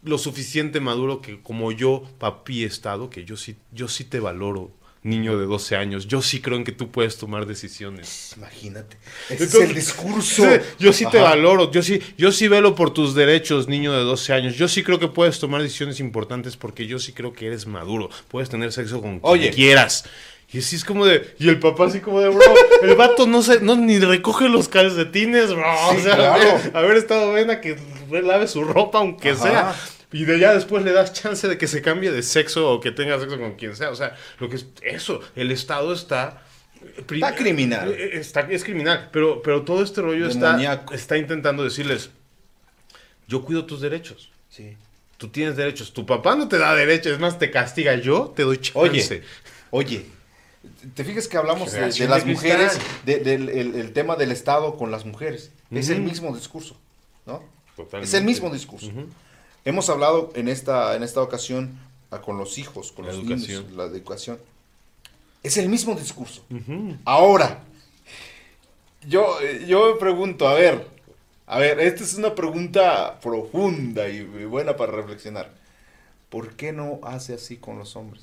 [0.03, 4.71] lo suficiente maduro que como yo, papi, estado, que yo sí, yo sí te valoro
[5.03, 6.07] niño de 12 años.
[6.07, 8.35] Yo sí creo en que tú puedes tomar decisiones.
[8.37, 8.97] Imagínate.
[9.29, 10.45] Ese es el discurso.
[10.79, 11.71] Yo sí te valoro.
[11.71, 14.57] Yo sí, yo sí velo por tus derechos, niño de 12 años.
[14.57, 18.11] Yo sí creo que puedes tomar decisiones importantes porque yo sí creo que eres maduro.
[18.29, 20.05] Puedes tener sexo con quien quieras.
[20.53, 21.35] Y así es como de.
[21.39, 22.43] Y el papá así como de, bro,
[22.83, 25.65] el vato no se, no ni recoge los calcetines, bro.
[25.91, 27.77] o sea, haber estado ven a que
[28.11, 29.77] lave su ropa, aunque sea.
[30.13, 32.91] Y de ya después le das chance de que se cambie de sexo o que
[32.91, 33.91] tenga sexo con quien sea.
[33.91, 36.43] O sea, lo que es eso, el Estado está...
[37.11, 37.93] Está criminal.
[37.93, 42.11] Eh, está, es criminal, pero, pero todo este rollo está, está intentando decirles,
[43.29, 44.31] yo cuido tus derechos.
[44.49, 44.77] Sí.
[45.19, 45.93] Tú tienes derechos.
[45.93, 47.95] Tu papá no te da derechos, es más, te castiga.
[47.97, 48.79] Yo te doy chance.
[48.79, 49.23] Oye,
[49.71, 50.07] oye,
[50.95, 54.91] Te fijas que hablamos de, las de mujeres, de- del el, tema del Estado con
[54.91, 55.53] las mujeres.
[55.71, 56.81] Es el mismo discurso,
[57.27, 57.45] ¿no?
[57.77, 58.09] Totalmente.
[58.09, 58.87] Es el mismo discurso.
[58.87, 59.07] Ujú.
[59.65, 61.79] Hemos hablado en esta, en esta ocasión
[62.11, 63.63] ah, con los hijos, con La los educación.
[63.65, 64.39] niños, la educación.
[65.43, 66.45] Es el mismo discurso.
[66.51, 66.97] Ujú.
[67.05, 67.63] Ahora,
[69.07, 70.87] yo, yo me pregunto, a ver,
[71.47, 75.51] a ver, esta es una pregunta profunda y buena para reflexionar.
[76.29, 78.23] ¿Por qué no hace así con los hombres?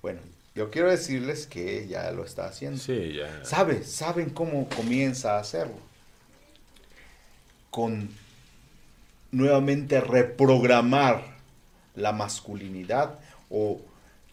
[0.00, 0.20] Bueno,
[0.54, 2.78] yo quiero decirles que ya lo está haciendo.
[2.80, 3.44] Sí, ya.
[3.44, 3.84] ¿Sabe?
[3.84, 5.76] ¿Saben cómo comienza a hacerlo?
[7.70, 8.08] Con
[9.30, 11.36] nuevamente reprogramar
[11.94, 13.18] la masculinidad
[13.50, 13.80] o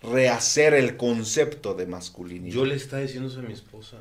[0.01, 2.53] rehacer el concepto de masculinidad.
[2.55, 3.97] Yo le estaba diciendo eso a mi esposa.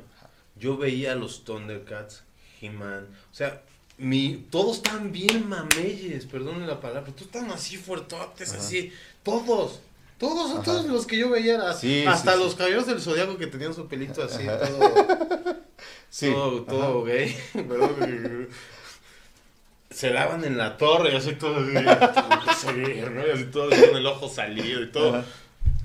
[0.55, 2.23] Yo veía a los Thundercats,
[2.61, 3.07] He-Man.
[3.31, 3.61] O sea,
[3.97, 7.11] mi, todos están bien mameyes, perdónenme la palabra.
[7.11, 8.59] Todos están así fuertotes, Ajá.
[8.61, 8.91] así.
[9.23, 9.79] Todos.
[10.17, 10.63] Todos, Ajá.
[10.63, 11.55] todos los que yo veía.
[11.55, 12.57] era- Sí, hasta sí, los sí.
[12.57, 14.59] caballeros del zodiaco que tenían su pelito así, Ajá.
[14.67, 14.93] todo.
[16.09, 17.35] Sí, todo, gay.
[17.53, 18.47] perdón.
[20.03, 21.63] Se daban en la torre, y así todo.
[21.71, 25.15] Y así todo con el ojo salido y todo.
[25.15, 25.23] Ajá.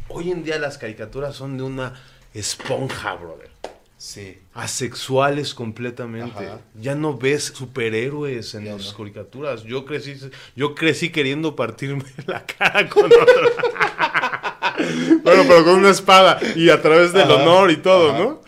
[0.08, 1.94] Hoy en día las caricaturas son de una
[2.34, 3.48] esponja, brother.
[3.96, 4.40] Sí.
[4.54, 6.48] Asexuales completamente.
[6.48, 6.58] Ajá.
[6.74, 8.98] Ya no ves superhéroes en las no.
[8.98, 9.62] caricaturas.
[9.62, 10.16] Yo crecí,
[10.56, 13.20] yo crecí queriendo partirme la cara con otro.
[15.22, 17.34] bueno, pero con una espada y a través del Ajá.
[17.34, 18.18] honor y todo.
[18.18, 18.40] ¿no?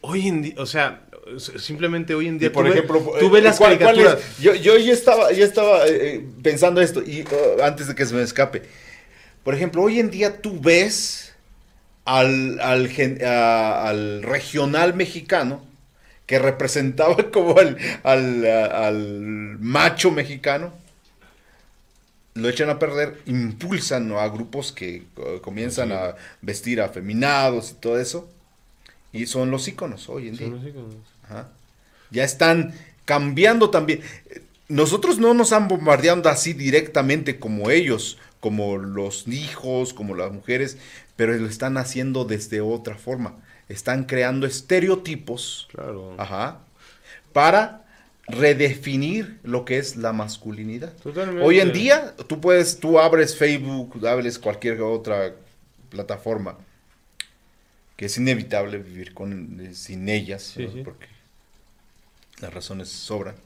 [0.00, 1.02] Hoy en día, o sea,
[1.38, 4.18] simplemente hoy en Y día por tú, ve- ejemplo, tú eh, ves las ¿cuál- caricaturas.
[4.40, 8.06] Yo, yo ya estaba, ya estaba eh, eh, pensando esto y uh, antes de que
[8.06, 8.62] se me escape.
[9.44, 11.34] Por ejemplo, hoy en día tú ves
[12.04, 15.64] al, al, gen- a- al regional mexicano
[16.26, 20.72] que representaba como al, al, al macho mexicano.
[22.34, 25.02] Lo echan a perder, impulsan a grupos que
[25.42, 25.94] comienzan Sí.
[25.94, 28.30] a vestir afeminados y todo eso.
[29.12, 30.48] Y son los íconos hoy en día.
[31.28, 31.48] Ajá.
[32.10, 32.74] Ya están
[33.04, 34.00] cambiando también.
[34.68, 40.78] Nosotros no nos han bombardeado así directamente como ellos, como los hijos, como las mujeres,
[41.16, 43.36] pero lo están haciendo desde otra forma.
[43.68, 46.14] Están creando estereotipos Claro.
[46.18, 46.60] ajá,
[47.32, 47.84] para
[48.26, 50.92] redefinir lo que es la masculinidad.
[51.02, 51.42] Totalmente.
[51.42, 55.34] Hoy en día, tú puedes, tú abres Facebook, abres cualquier otra
[55.90, 56.56] plataforma,
[57.96, 60.72] que es inevitable vivir con, sin ellas, Sí, ¿no?
[60.72, 60.82] sí.
[60.84, 61.06] porque
[62.40, 63.36] las razones sobran.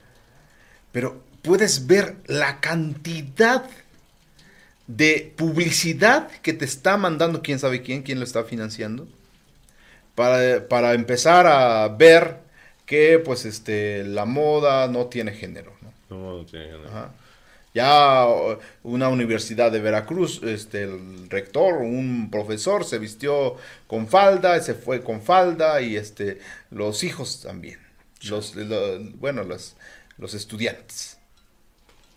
[0.93, 3.65] Pero puedes ver la cantidad
[4.87, 9.09] de publicidad que te está mandando quién sabe quién, quién lo está financiando,
[10.15, 12.41] para, para empezar a ver
[12.85, 15.93] que pues este la moda no tiene género, ¿no?
[16.11, 16.75] No, no tiene.
[16.89, 17.13] Ajá.
[17.75, 18.27] Ya
[18.83, 25.03] una universidad de Veracruz, este, el rector, un profesor se vistió con falda, se fue
[25.03, 26.39] con falda y este,
[26.71, 27.79] los hijos también.
[28.25, 29.75] Los, lo- bueno, los,
[30.19, 31.19] los estudiantes.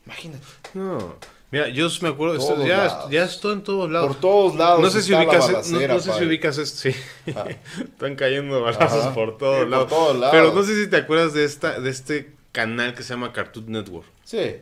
[0.06, 0.45] Imagínate.
[0.74, 1.16] No.
[1.51, 3.12] Mira, yo me acuerdo, esto- ya, lados.
[3.12, 4.08] ya esto en todos lados.
[4.08, 4.82] Por todos lados.
[4.82, 6.95] no sé si ubicas, no, balacera, no sé si ubicas esto, sí.
[7.36, 7.45] Ah.
[7.82, 9.14] Están cayendo balazos Ajá.
[9.14, 9.89] por todos Sí, por lados.
[9.89, 10.36] todos lados.
[10.36, 13.72] Pero no sé si te acuerdas de esta, de este canal que se llama Cartoon
[13.72, 14.08] Network.
[14.24, 14.58] Sí.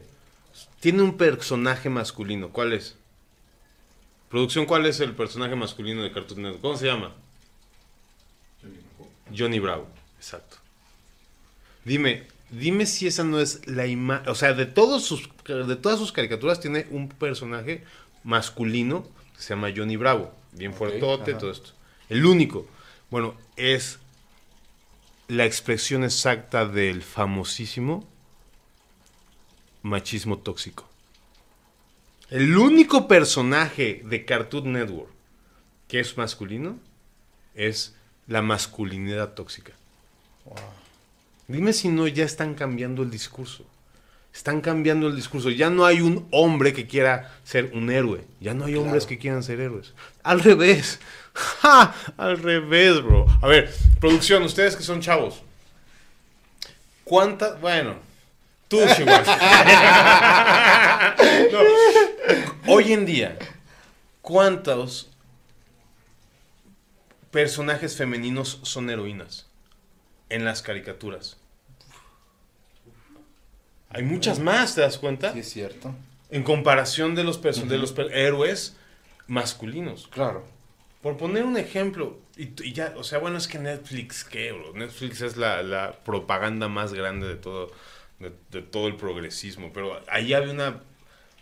[0.80, 2.50] Tiene un personaje masculino.
[2.50, 2.96] ¿Cuál es?
[4.30, 6.62] Producción, ¿cuál es el personaje masculino de Cartoon Network?
[6.62, 7.14] ¿Cómo se llama?
[9.36, 9.88] Johnny Bravo.
[10.18, 10.58] Exacto.
[11.86, 16.00] Dime, dime si esa no es la imagen, o sea, de todos sus de todas
[16.00, 17.84] sus caricaturas tiene un personaje
[18.24, 19.04] masculino
[19.36, 21.40] que se llama Johnny Bravo, bien fuertote, ajá.
[21.40, 21.72] todo esto.
[22.10, 22.68] El único.
[23.10, 24.00] Bueno, es
[25.28, 28.08] la expresión exacta del famosísimo
[29.82, 30.88] machismo tóxico.
[32.30, 35.14] El único personaje de Cartoon Network
[35.94, 36.80] que es masculino
[37.54, 39.74] es la masculinidad tóxica.
[41.48, 43.66] Dime si no ya están cambiando el discurso.
[44.34, 45.50] Están cambiando el discurso.
[45.50, 48.26] Ya no hay un hombre que quiera ser un héroe.
[48.39, 49.94] Ya no hay hombres que quieran ser héroes.
[50.24, 51.00] Al revés.
[51.34, 51.94] ¡Ja!
[52.18, 53.28] Al revés, bro.
[53.41, 55.44] A ver, producción, ustedes que son chavos.
[57.04, 57.60] ¿Cuántas?
[57.62, 57.98] Bueno,
[58.68, 59.38] tú, Chihuahua.
[61.52, 62.74] No.
[62.74, 63.38] Hoy en día,
[64.22, 65.10] ¿cuántos
[67.30, 69.48] personajes femeninos son heroínas
[70.30, 71.38] en las caricaturas?
[73.90, 75.34] Hay muchas más, ¿te das cuenta?
[75.34, 75.94] Sí, es cierto.
[76.32, 78.76] En comparación de los, perso- de los héroes
[79.28, 80.08] masculinos.
[80.08, 80.44] Claro.
[81.04, 84.74] Por poner un ejemplo, y, ya, o sea, bueno, es que Netflix, ¿qué, bro?
[84.74, 87.72] Netflix es la, la propaganda más grande de todo,
[88.20, 90.82] de, de todo el progresismo, pero ahí había una,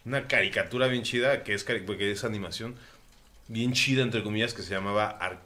[0.04, 2.76] una caricatura bien chida, que es, que es animación,
[3.48, 5.10] bien chida, entre comillas, que se llamaba...
[5.10, 5.40] Ar-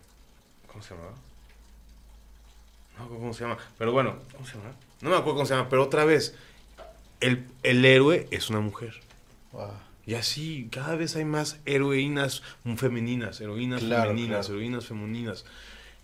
[0.67, 1.13] ¿Cómo se llamaba?
[2.97, 3.57] No me acuerdo cómo se llama.
[3.77, 4.71] Pero bueno, ¿cómo se llama?
[5.01, 6.33] No me acuerdo cómo se llama, pero otra vez,
[7.19, 8.93] el, el héroe es una mujer.
[9.51, 9.71] Wow.
[10.07, 12.43] Y así, cada vez hay más heroínas
[12.77, 14.53] femeninas, heroínas Claro, femeninas, claro.
[14.59, 15.45] heroínas femeninas.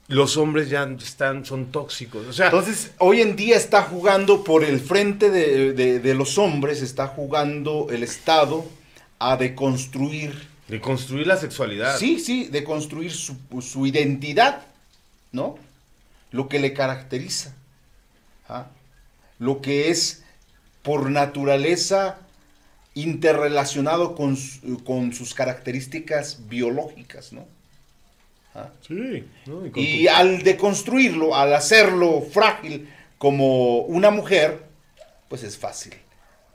[0.07, 2.25] Los hombres ya están, son tóxicos.
[2.27, 6.37] O sea, Entonces, hoy en día está jugando por el frente de, de- de los
[6.37, 8.65] hombres, está jugando el Estado
[9.19, 11.97] a deconstruir, de construir la sexualidad.
[11.97, 14.63] sí, sí, de construir su, su identidad,
[15.31, 15.57] ¿no?
[16.31, 17.55] Lo que le caracteriza,
[18.47, 18.67] ¿ah?
[19.39, 20.23] lo que es
[20.83, 22.19] por naturaleza
[22.93, 24.37] interrelacionado con,
[24.83, 27.45] con sus características biológicas, ¿no?
[28.53, 28.69] ¿Ah?
[28.85, 29.25] Sí.
[29.45, 29.65] ¿no?
[29.75, 34.63] Y al deconstruirlo, al hacerlo frágil como una mujer,
[35.29, 35.93] pues es fácil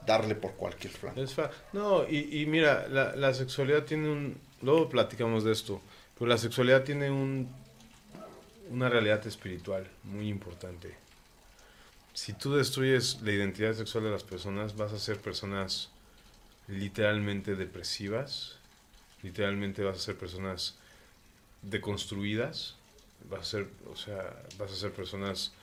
[0.05, 1.25] darle por cualquier flanco.
[1.27, 4.37] fa- no, y, y mira, la, la sexualidad tiene un...
[4.61, 5.81] Luego platicamos de esto,
[6.17, 7.49] pero la sexualidad tiene un,
[8.69, 10.95] una realidad espiritual muy importante.
[12.13, 15.89] Si tú destruyes la identidad sexual de las personas, vas a ser personas
[16.67, 18.57] literalmente depresivas,
[19.21, 20.77] literalmente vas a ser personas
[21.61, 22.75] deconstruidas,
[23.29, 25.53] vas a ser, o sea, vas a ser personas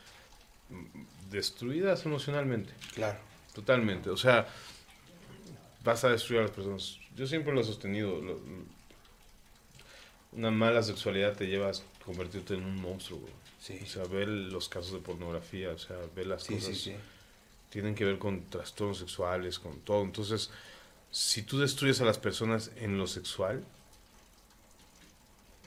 [1.31, 3.19] destruidas emocionalmente, Claro.
[3.55, 4.11] totalmente.
[4.11, 4.47] O sea,
[5.83, 6.99] vas a destruir a las personas.
[7.17, 8.21] Yo siempre lo he sostenido.
[8.21, 8.41] lo-
[10.33, 11.71] una mala sexualidad te lleva a
[12.05, 13.33] convertirte en un monstruo, bro.
[13.61, 13.79] Sí.
[13.83, 16.95] O sea, ver los casos de pornografía, o sea, ver las Sí, cosas sí,
[17.71, 20.03] tienen que ver con trastornos sexuales, con todo.
[20.03, 20.51] Entonces,
[21.11, 23.65] si tú destruyes a las personas en lo sexual,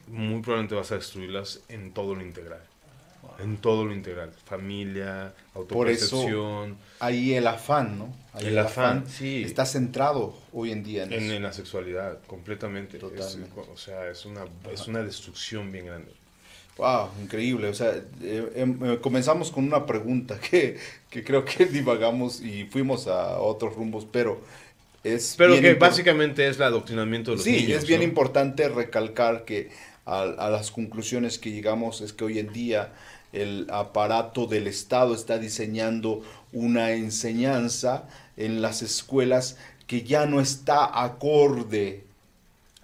[0.07, 2.61] muy probablemente vas a destruirlas en todo lo integral.
[3.39, 4.31] En todo lo integral.
[4.45, 8.15] Familia, Por eso- autopercepción, Ahí el afán, ¿no?
[8.33, 9.43] Ahí El afán, sí.
[9.43, 12.97] está centrado hoy en día en, en, la sexualidad, completamente.
[12.97, 13.59] Es- Totalmente.
[13.59, 16.11] o sea, es una, es una destrucción bien grande.
[16.78, 17.67] Wow, increíble.
[17.69, 20.78] O sea, eh, em, eh, comenzamos con una pregunta que,
[21.09, 24.41] que creo que divagamos y fuimos a otros rumbos, pero
[25.03, 27.84] es Pero que impor- básicamente es el adoctrinamiento de los Sí, niños.
[27.84, 28.05] es bien ¿no?
[28.07, 29.71] importante recalcar que
[30.05, 32.93] a, a las conclusiones que llegamos es que hoy en día
[33.34, 36.23] el aparato del Estado está diseñando
[36.53, 38.07] una enseñanza
[38.38, 39.57] en las escuelas
[39.88, 42.03] que ya no está acorde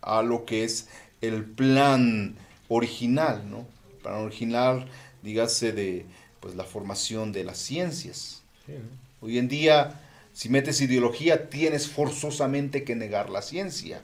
[0.01, 0.87] a lo que es
[1.21, 2.35] el plan
[2.69, 3.65] original, ¿no?
[4.03, 4.85] Plan original,
[5.23, 6.05] dígase, de
[6.39, 8.43] pues la formación de las ciencias.
[8.67, 9.27] Sí, ¿no?
[9.27, 9.99] Hoy en día,
[10.33, 14.01] si metes ideología, tienes forzosamente que negar la ciencia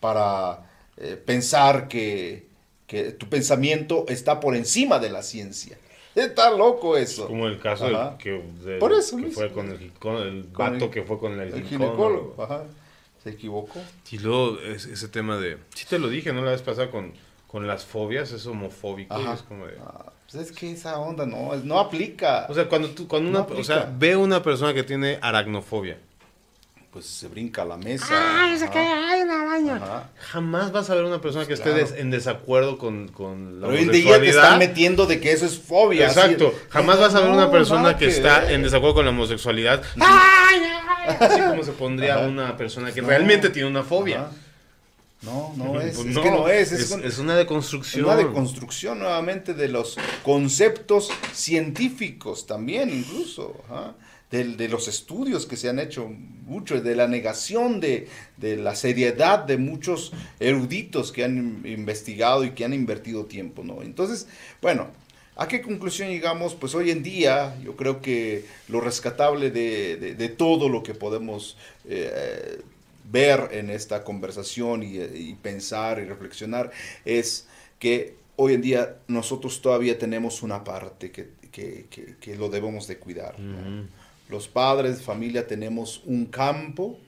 [0.00, 0.66] para
[0.96, 2.46] eh, pensar que,
[2.86, 5.76] que tu pensamiento está por encima de la ciencia.
[6.14, 7.26] Está loco eso.
[7.28, 8.30] Como el caso del- que,
[8.64, 11.32] del- Por eso que fue con el, con el Con vato el- que fue con
[11.38, 12.34] el, El ginecólogo.
[12.34, 12.64] ginecólogo, ajá,
[13.22, 13.80] se equivocó.
[14.10, 15.58] Y luego es- ese tema de...
[15.74, 16.42] Sí te lo dije, ¿no?
[16.42, 17.12] La vez pasada con,
[17.50, 19.18] con las fobias, es homofóbico.
[19.20, 19.74] y es como de...
[19.84, 22.46] Ah, pues es que esa onda no, no aplica.
[22.48, 25.98] O sea, cuando tú, cuando una, No o sea, ve una persona que tiene aracnofobia,
[26.92, 28.06] pues se brinca a la mesa.
[28.44, 28.86] ¡ay, se ajá, cae!
[28.88, 29.76] ¡ay, una araña!
[29.76, 30.10] ajá.
[30.20, 31.78] Jamás vas a ver una persona que esté Claro.
[31.78, 34.44] des- en desacuerdo con, con la Pero hoy en día te homosexualidad.
[34.44, 36.06] están metiendo de que eso es fobia.
[36.06, 36.48] Exacto.
[36.48, 39.04] así- Jamás vas a ver No, una persona nada que que está en desacuerdo con
[39.06, 39.82] la homosexualidad.
[40.00, 40.60] ¡Ay,
[41.08, 41.16] ay!
[41.18, 42.26] Así como se pondría Ajá.
[42.28, 43.08] una persona que No.
[43.08, 44.20] realmente tiene una fobia.
[44.22, 44.30] Ajá.
[45.22, 45.96] No, no es.
[45.96, 46.72] Pues es que no es.
[46.72, 48.04] Es, es, un- es una deconstrucción.
[48.06, 53.54] una deconstrucción nuevamente de los conceptos científicos también, incluso.
[53.68, 53.94] ajá,
[54.30, 56.06] De, los estudios que se han hecho
[56.46, 62.44] mucho, de la negación de, de la seriedad de muchos eruditos que han in- investigado
[62.44, 63.82] y que han invertido tiempo, ¿no?
[63.82, 64.28] Entonces,
[64.62, 64.86] bueno,
[65.36, 66.54] ¿a qué conclusión llegamos?
[66.54, 71.56] Pues hoy en día yo creo que lo rescatable de todo lo que podemos
[71.88, 72.60] eh,
[73.10, 76.70] ver en esta conversación y, y pensar y reflexionar
[77.04, 77.46] es
[77.78, 82.86] que hoy en día nosotros todavía tenemos una parte que, que- que- que lo debemos
[82.86, 83.34] de cuidar.
[84.28, 86.98] Los padres de familia tenemos un campo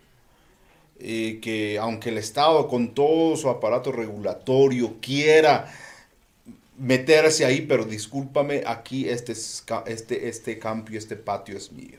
[0.98, 5.72] eh, que aunque el Estado con todo su aparato regulatorio quiera
[6.78, 11.98] meterse ahí, pero discúlpame, aquí este, este, este campo y este patio es mío.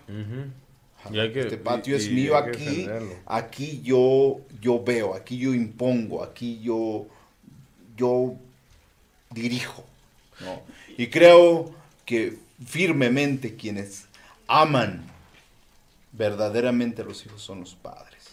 [1.12, 2.88] Y hay que- este patio y- es mío aquí,
[3.26, 7.06] aquí yo, yo veo, aquí yo impongo, aquí yo,
[7.98, 8.36] yo
[9.32, 9.84] dirijo.
[10.40, 10.62] ¿no?
[10.98, 11.74] Y creo
[12.06, 14.06] que firmemente quienes
[14.48, 15.06] aman
[16.12, 18.24] verdaderamente a los hijos son los padres.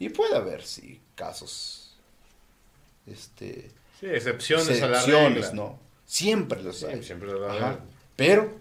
[0.00, 1.96] Y puede haber, sí, casos,
[3.06, 5.52] este, Sí, excepciones, a la excepciones, regla.
[5.54, 5.78] ¿no?
[6.06, 7.02] Siempre los Sí, hay.
[7.02, 7.28] siempre.
[8.14, 8.52] Pero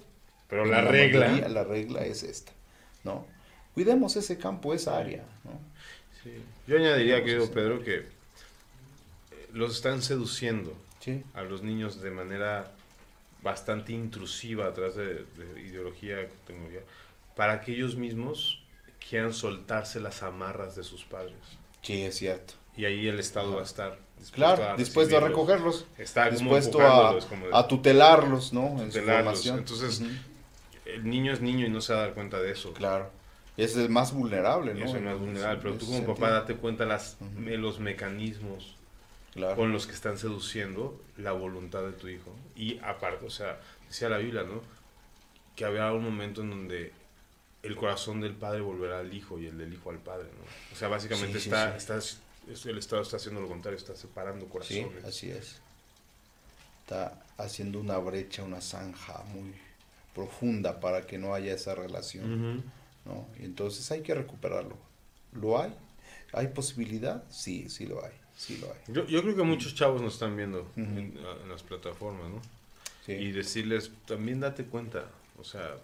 [0.50, 1.28] Pero la regla.
[1.28, 2.52] mayoría, la regla es esta,
[3.04, 3.26] ¿no?
[3.74, 5.60] Cuidemos ese campo, esa área, ¿no?
[6.24, 6.32] Sí.
[6.68, 7.50] Yo añadiría, querido.
[7.52, 8.06] Pedro, que eh,
[9.54, 11.24] los están seduciendo Sí.
[11.34, 12.72] a los niños de manera
[13.43, 16.82] bastante intrusiva atrás de, de ideología, tecnología,
[17.36, 18.62] para que ellos mismos
[19.10, 21.36] quieran soltarse las amarras de sus padres.
[21.82, 22.56] Sí, es cierto.
[22.76, 26.80] Y ahí el Estado va a estar dispuesto Claro, a dispuesto a recogerlos, Está dispuesto
[26.80, 28.82] a, empujándolos, como de- a tutelarlos, ¿no?
[28.82, 29.00] En su.
[29.00, 30.02] Entonces,
[30.96, 32.74] el niño es niño y no se va a dar cuenta de eso.
[32.74, 33.12] claro.
[33.58, 34.86] Es el más vulnerable, ¿no?
[34.86, 35.60] es En más vulnerable.
[35.64, 36.14] Pero tú como sentido.
[36.14, 38.76] papá date cuenta las, de los mecanismos
[39.34, 39.56] Claro.
[39.56, 42.36] con los que están seduciendo la voluntad de tu hijo.
[42.56, 44.62] Y aparte, o sea, decía la Biblia, ¿no?
[45.56, 46.92] Que habrá un momento en donde
[47.64, 50.44] el corazón del padre volverá al hijo y el del hijo al padre, ¿no?
[50.74, 51.78] O sea, básicamente Sí, sí, está, sí.
[51.78, 52.20] estás-
[52.52, 55.04] es- el Estado está haciendo lo contrario, está separando Sí, corazones.
[55.04, 55.60] así es.
[56.84, 59.54] Está haciendo una brecha, una zanja muy
[60.18, 62.63] profunda para que no haya esa relación.
[63.05, 63.28] ¿no?
[63.39, 64.76] Y entonces hay que recuperarlo.
[65.34, 65.74] ¿Lo hay?
[66.34, 67.24] ¿Hay posibilidad?
[67.30, 68.80] Sí, sí lo hay, sí lo hay.
[68.93, 72.41] Yo, yo creo que muchos chavos nos están viendo en, en las plataformas, ¿no?
[73.05, 73.13] Sí.
[73.13, 75.05] Y decirles, también date cuenta,
[75.39, 75.78] o sea...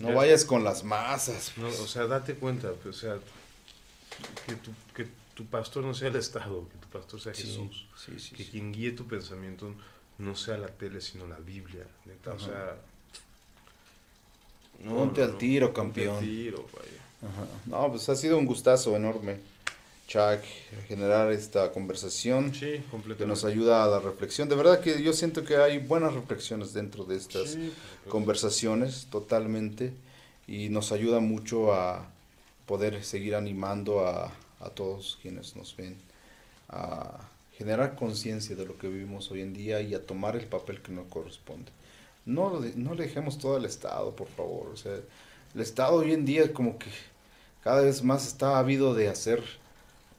[0.00, 1.52] No ya- vayas con las masas.
[1.58, 3.16] No, o sea, date cuenta, pues, o sea,
[4.46, 7.86] que tu, que tu pastor no sea el Estado, que tu pastor sea Sí, Jesús.
[8.18, 9.74] sí, Que quien guíe tu pensamiento
[10.18, 11.84] no sea la tele, sino la Biblia.
[12.06, 12.76] Neta, o Ajá.
[14.88, 16.20] Ponte al tiro, ponte al campeón.
[16.20, 17.32] tiro, vaya.
[17.32, 17.46] Ajá.
[17.66, 19.36] No, pues ha sido un gustazo enorme,
[20.08, 20.40] Chuck,
[20.88, 23.16] generar esta conversación Sí, completamente.
[23.18, 24.48] que nos ayuda a la reflexión.
[24.48, 27.72] De verdad que yo siento que hay buenas reflexiones dentro de estas Sí,
[28.08, 29.92] conversaciones, totalmente,
[30.48, 32.06] y nos ayuda mucho a
[32.66, 35.96] poder seguir animando a, a todos quienes nos ven,
[36.68, 37.20] a
[37.56, 40.90] generar conciencia de lo que vivimos hoy en día y a tomar el papel que
[40.92, 41.70] nos corresponde.
[42.24, 44.68] No, no le dejemos todo al Estado, por favor.
[44.72, 44.94] O sea,
[45.54, 46.86] el Estado hoy en día como que
[47.62, 49.42] cada vez más está habido de hacer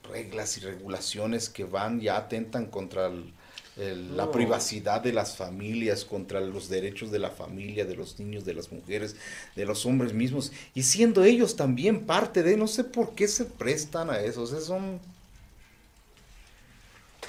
[0.10, 3.34] reglas y regulaciones que van y atentan contra el-
[3.78, 4.32] el- la No.
[4.32, 8.72] privacidad de las familias, contra los derechos de la familia, de los niños, de las
[8.72, 9.16] mujeres,
[9.56, 13.46] de los hombres mismos, y siendo ellos también parte de, no sé por qué se
[13.46, 15.00] prestan a eso, o sea, son...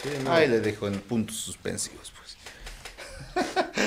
[0.02, 0.32] Sí, no.
[0.32, 2.23] Ahí le dejo en puntos suspensivos, pues.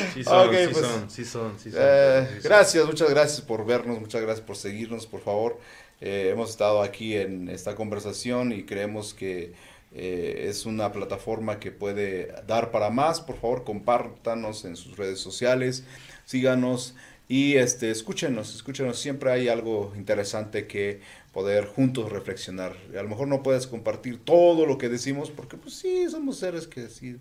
[0.06, 0.88] Sí son, Ok, sí pues.
[0.88, 2.60] son, sí son, sí son, Eh, sí son.
[2.60, 5.60] gracias, muchas gracias por vernos, muchas gracias por seguirnos, por favor.
[6.02, 9.54] Eh, hemos estado aquí en esta conversación y creemos que
[9.92, 13.22] eh, es una plataforma que puede dar para más.
[13.22, 15.86] Por favor, compártanos en sus redes sociales,
[16.26, 16.96] síganos
[17.28, 19.00] y este, escúchenos, escúchenos.
[19.00, 21.02] Siempre hay algo interesante que
[21.34, 22.76] poder juntos reflexionar.
[22.98, 26.68] A lo mejor no puedes compartir todo lo que decimos porque pues sí, somos seres
[26.68, 27.18] que sí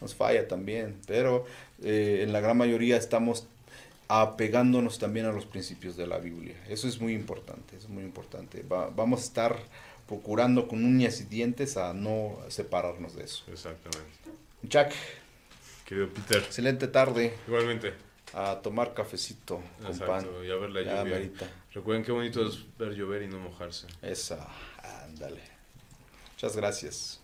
[0.00, 1.44] nos falla también, pero
[1.82, 3.46] eh, en la gran mayoría estamos
[4.08, 6.54] apegándonos también a los principios de la Biblia.
[6.68, 8.62] Eso es muy importante, es muy importante.
[8.62, 9.56] Va- vamos a estar
[10.06, 13.44] procurando con uñas y dientes a no separarnos de eso.
[13.52, 14.06] Exactamente.
[14.62, 14.94] Jack,
[15.84, 17.92] Querido Peter, excelente tarde igualmente.
[18.34, 20.20] a tomar cafecito con pan.
[20.20, 21.14] Exacto, y a ver la Ya, lluvia.
[21.18, 21.46] merita.
[21.74, 23.86] Recuerden qué bonito es ver llover y no mojarse.
[24.02, 24.48] Esa,
[25.04, 25.40] ándale.
[26.32, 27.17] Muchas gracias.